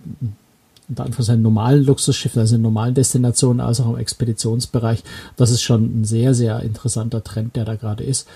unter 0.87 1.03
Anführungszeichen 1.03 1.41
normalen 1.41 1.83
Luxusschiffen, 1.83 2.39
also 2.39 2.55
in 2.55 2.61
normalen 2.61 2.93
Destinationen, 2.93 3.59
als 3.59 3.79
auch 3.81 3.89
im 3.89 3.97
Expeditionsbereich. 3.97 5.03
Das 5.35 5.49
ist 5.49 5.63
schon 5.63 6.01
ein 6.01 6.05
sehr, 6.05 6.33
sehr 6.33 6.61
interessanter 6.61 7.23
Trend, 7.23 7.55
der 7.55 7.65
da 7.65 7.75
gerade 7.75 8.03
ist. 8.03 8.27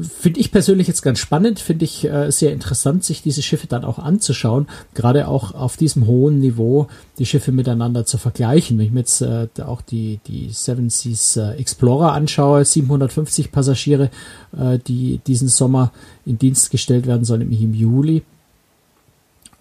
Finde 0.00 0.40
ich 0.40 0.52
persönlich 0.52 0.88
jetzt 0.88 1.02
ganz 1.02 1.18
spannend, 1.18 1.58
finde 1.58 1.84
ich 1.84 2.04
äh, 2.04 2.30
sehr 2.30 2.52
interessant, 2.52 3.04
sich 3.04 3.22
diese 3.22 3.42
Schiffe 3.42 3.66
dann 3.66 3.84
auch 3.84 3.98
anzuschauen, 3.98 4.66
gerade 4.94 5.28
auch 5.28 5.54
auf 5.54 5.76
diesem 5.76 6.06
hohen 6.06 6.40
Niveau 6.40 6.88
die 7.18 7.26
Schiffe 7.26 7.52
miteinander 7.52 8.04
zu 8.04 8.18
vergleichen. 8.18 8.78
Wenn 8.78 8.86
ich 8.86 8.92
mir 8.92 9.00
jetzt 9.00 9.22
äh, 9.22 9.48
auch 9.64 9.80
die, 9.80 10.20
die 10.26 10.50
Seven 10.52 10.90
Seas 10.90 11.36
äh, 11.36 11.52
Explorer 11.52 12.12
anschaue, 12.12 12.64
750 12.64 13.52
Passagiere, 13.52 14.10
äh, 14.56 14.78
die 14.78 15.20
diesen 15.26 15.48
Sommer 15.48 15.92
in 16.26 16.38
Dienst 16.38 16.70
gestellt 16.70 17.06
werden 17.06 17.24
sollen, 17.24 17.40
nämlich 17.40 17.62
im 17.62 17.74
Juli. 17.74 18.22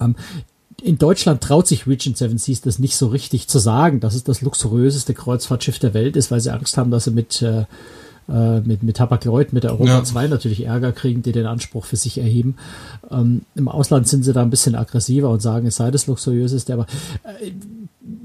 Ähm, 0.01 0.15
in 0.81 0.97
Deutschland 0.97 1.41
traut 1.41 1.67
sich 1.67 1.87
Regent 1.87 2.17
Seven 2.17 2.37
Seas 2.37 2.61
das 2.61 2.79
nicht 2.79 2.95
so 2.95 3.07
richtig 3.07 3.47
zu 3.47 3.59
sagen, 3.59 3.99
dass 3.99 4.15
es 4.15 4.23
das 4.23 4.41
luxuriöseste 4.41 5.13
Kreuzfahrtschiff 5.13 5.79
der 5.79 5.93
Welt 5.93 6.15
ist, 6.15 6.31
weil 6.31 6.39
sie 6.39 6.53
Angst 6.53 6.77
haben, 6.77 6.91
dass 6.91 7.05
sie 7.05 7.11
mit, 7.11 7.41
äh, 7.41 7.65
äh 8.29 8.61
mit, 8.61 8.83
mit 8.83 8.99
Hapag-Lloyd, 8.99 9.53
mit 9.53 9.63
der 9.63 9.71
Europa 9.71 9.91
ja. 9.91 10.03
2 10.03 10.27
natürlich 10.27 10.65
Ärger 10.65 10.91
kriegen, 10.91 11.23
die 11.23 11.31
den 11.31 11.45
Anspruch 11.45 11.85
für 11.85 11.95
sich 11.95 12.17
erheben. 12.17 12.55
Ähm, 13.09 13.43
Im 13.55 13.67
Ausland 13.67 14.07
sind 14.07 14.23
sie 14.23 14.33
da 14.33 14.41
ein 14.41 14.49
bisschen 14.49 14.75
aggressiver 14.75 15.29
und 15.29 15.41
sagen, 15.41 15.67
es 15.67 15.77
sei 15.77 15.91
das 15.91 16.07
luxuriöseste, 16.07 16.73
aber 16.73 16.87
äh, 17.23 17.51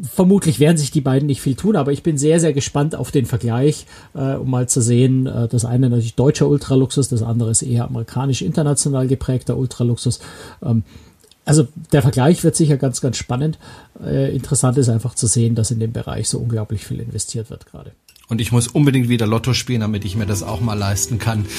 vermutlich 0.03 0.61
werden 0.61 0.77
sich 0.77 0.91
die 0.91 1.01
beiden 1.01 1.27
nicht 1.27 1.41
viel 1.41 1.55
tun, 1.55 1.77
aber 1.77 1.93
ich 1.93 2.03
bin 2.03 2.19
sehr, 2.19 2.41
sehr 2.41 2.53
gespannt 2.53 2.95
auf 2.95 3.11
den 3.11 3.27
Vergleich, 3.27 3.87
äh, 4.15 4.35
um 4.35 4.51
mal 4.51 4.69
zu 4.69 4.83
sehen, 4.83 5.27
äh, 5.27 5.47
das 5.47 5.65
eine 5.65 5.89
natürlich 5.89 6.17
deutscher 6.17 6.49
Ultraluxus, 6.49 7.09
das 7.09 7.23
andere 7.23 7.51
ist 7.51 7.63
eher 7.63 7.85
amerikanisch 7.85 8.43
international 8.43 9.07
geprägter 9.07 9.57
Ultraluxus. 9.57 10.21
Ähm, 10.63 10.83
also 11.51 11.67
der 11.91 12.03
Vergleich 12.03 12.45
wird 12.45 12.55
sicher 12.55 12.77
ganz, 12.77 13.01
ganz 13.01 13.17
spannend. 13.17 13.59
Äh, 14.05 14.33
interessant 14.33 14.79
ist 14.79 14.89
einfach 14.89 15.17
zu 15.17 15.27
sehen, 15.27 15.57
dass 15.57 15.73
in 15.73 15.81
dem 15.81 15.93
Bereich 15.93 16.29
so 16.29 16.39
unglaublich 16.39 16.87
viel 16.87 17.01
investiert 17.01 17.51
wird 17.51 17.67
gerade. 17.67 17.91
Und 18.29 18.41
ich 18.41 18.53
muss 18.53 18.69
unbedingt 18.69 19.09
wieder 19.09 19.27
Lotto 19.27 19.53
spielen, 19.53 19.81
damit 19.81 20.05
ich 20.05 20.15
mir 20.15 20.27
das 20.27 20.45
auch 20.45 20.61
mal 20.61 20.79
leisten 20.79 21.19
kann. 21.19 21.47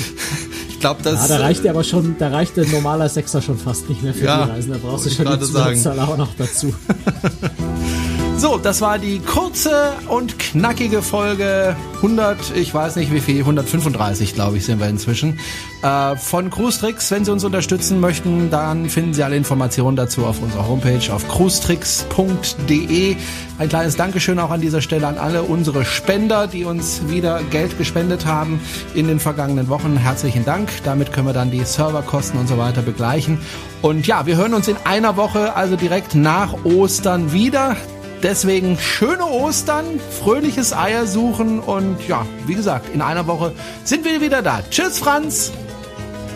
Ich 0.69 0.84
glaube, 0.84 1.04
das. 1.04 1.30
Ja, 1.30 1.38
da 1.38 1.43
reicht 1.43 1.67
aber 1.67 1.84
schon, 1.84 2.15
da 2.17 2.30
reicht 2.30 2.58
der 2.58 2.65
normaler 2.65 3.08
Sechser 3.08 3.39
schon 3.39 3.60
fast 3.60 3.88
nicht 3.88 4.01
mehr 4.01 4.15
für 4.15 4.25
ja, 4.25 4.45
die 4.45 4.51
Reisen. 4.51 4.71
Da 4.71 4.80
brauchst 4.80 5.06
du 5.06 5.12
schon 5.12 5.27
die 5.27 5.39
Zusatzzahl 5.39 5.99
auch 5.99 6.17
noch 6.17 6.30
dazu. 6.36 6.73
So, 8.41 8.58
das 8.58 8.82
war 8.82 8.97
die 8.97 9.19
kurze 9.19 9.93
und 10.08 10.39
knackige 10.39 11.04
Folge 11.04 11.75
100, 11.97 12.56
ich 12.56 12.73
weiß 12.73 12.95
nicht 12.95 13.13
wie 13.13 13.19
viel, 13.19 13.38
135 13.41 14.34
glaube 14.34 14.58
ich 14.58 14.65
sind 14.65 14.80
wir 14.80 14.89
inzwischen, 14.89 15.39
äh, 15.84 16.15
von 16.15 16.49
Cruise 16.49 16.80
Tricks. 16.80 17.12
Wenn 17.12 17.23
Sie 17.23 17.32
uns 17.32 17.43
unterstützen 17.43 17.99
möchten, 17.99 18.49
dann 18.49 18.89
finden 18.89 19.13
Sie 19.13 19.21
alle 19.21 19.36
Informationen 19.36 19.95
dazu 19.95 20.25
auf 20.25 20.41
unserer 20.41 20.67
Homepage 20.67 21.13
auf 21.13 21.27
cruisetricks.de. 21.27 23.15
Ein 23.60 23.69
kleines 23.69 23.95
Dankeschön 23.95 24.39
auch 24.39 24.49
an 24.49 24.60
dieser 24.60 24.82
Stelle 24.82 25.06
an 25.06 25.19
alle 25.19 25.43
unsere 25.43 25.86
Spender, 25.86 26.47
die 26.47 26.65
uns 26.65 27.08
wieder 27.10 27.43
Geld 27.51 27.77
gespendet 27.77 28.25
haben 28.25 28.60
in 28.95 29.08
den 29.08 29.19
vergangenen 29.19 29.69
Wochen. 29.69 29.97
Herzlichen 29.97 30.45
Dank. 30.45 30.71
Damit 30.84 31.13
können 31.13 31.27
wir 31.27 31.34
dann 31.34 31.51
die 31.51 31.63
Serverkosten 31.63 32.39
und 32.39 32.47
so 32.47 32.58
weiter 32.58 32.82
begleichen. 32.82 33.38
Und 33.84 34.08
ja, 34.08 34.25
wir 34.25 34.36
hören 34.36 34.56
uns 34.56 34.67
in 34.67 34.77
einer 34.84 35.15
Woche, 35.15 35.56
also 35.56 35.75
direkt 35.75 36.15
nach 36.15 36.56
Ostern 36.65 37.34
wieder. 37.34 37.77
Deswegen 38.23 38.77
schöne 38.77 39.25
Ostern, 39.25 39.99
fröhliches 40.21 40.73
Eiersuchen 40.73 41.60
und 41.60 42.07
ja, 42.07 42.25
wie 42.45 42.55
gesagt, 42.55 42.93
in 42.93 43.01
einer 43.01 43.25
Woche 43.25 43.53
sind 43.84 44.05
wir 44.05 44.21
wieder 44.21 44.41
da. 44.41 44.62
Tschüss, 44.69 44.99
Franz. 44.99 45.51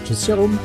Tschüss, 0.05 0.25
Jerome. 0.25 0.57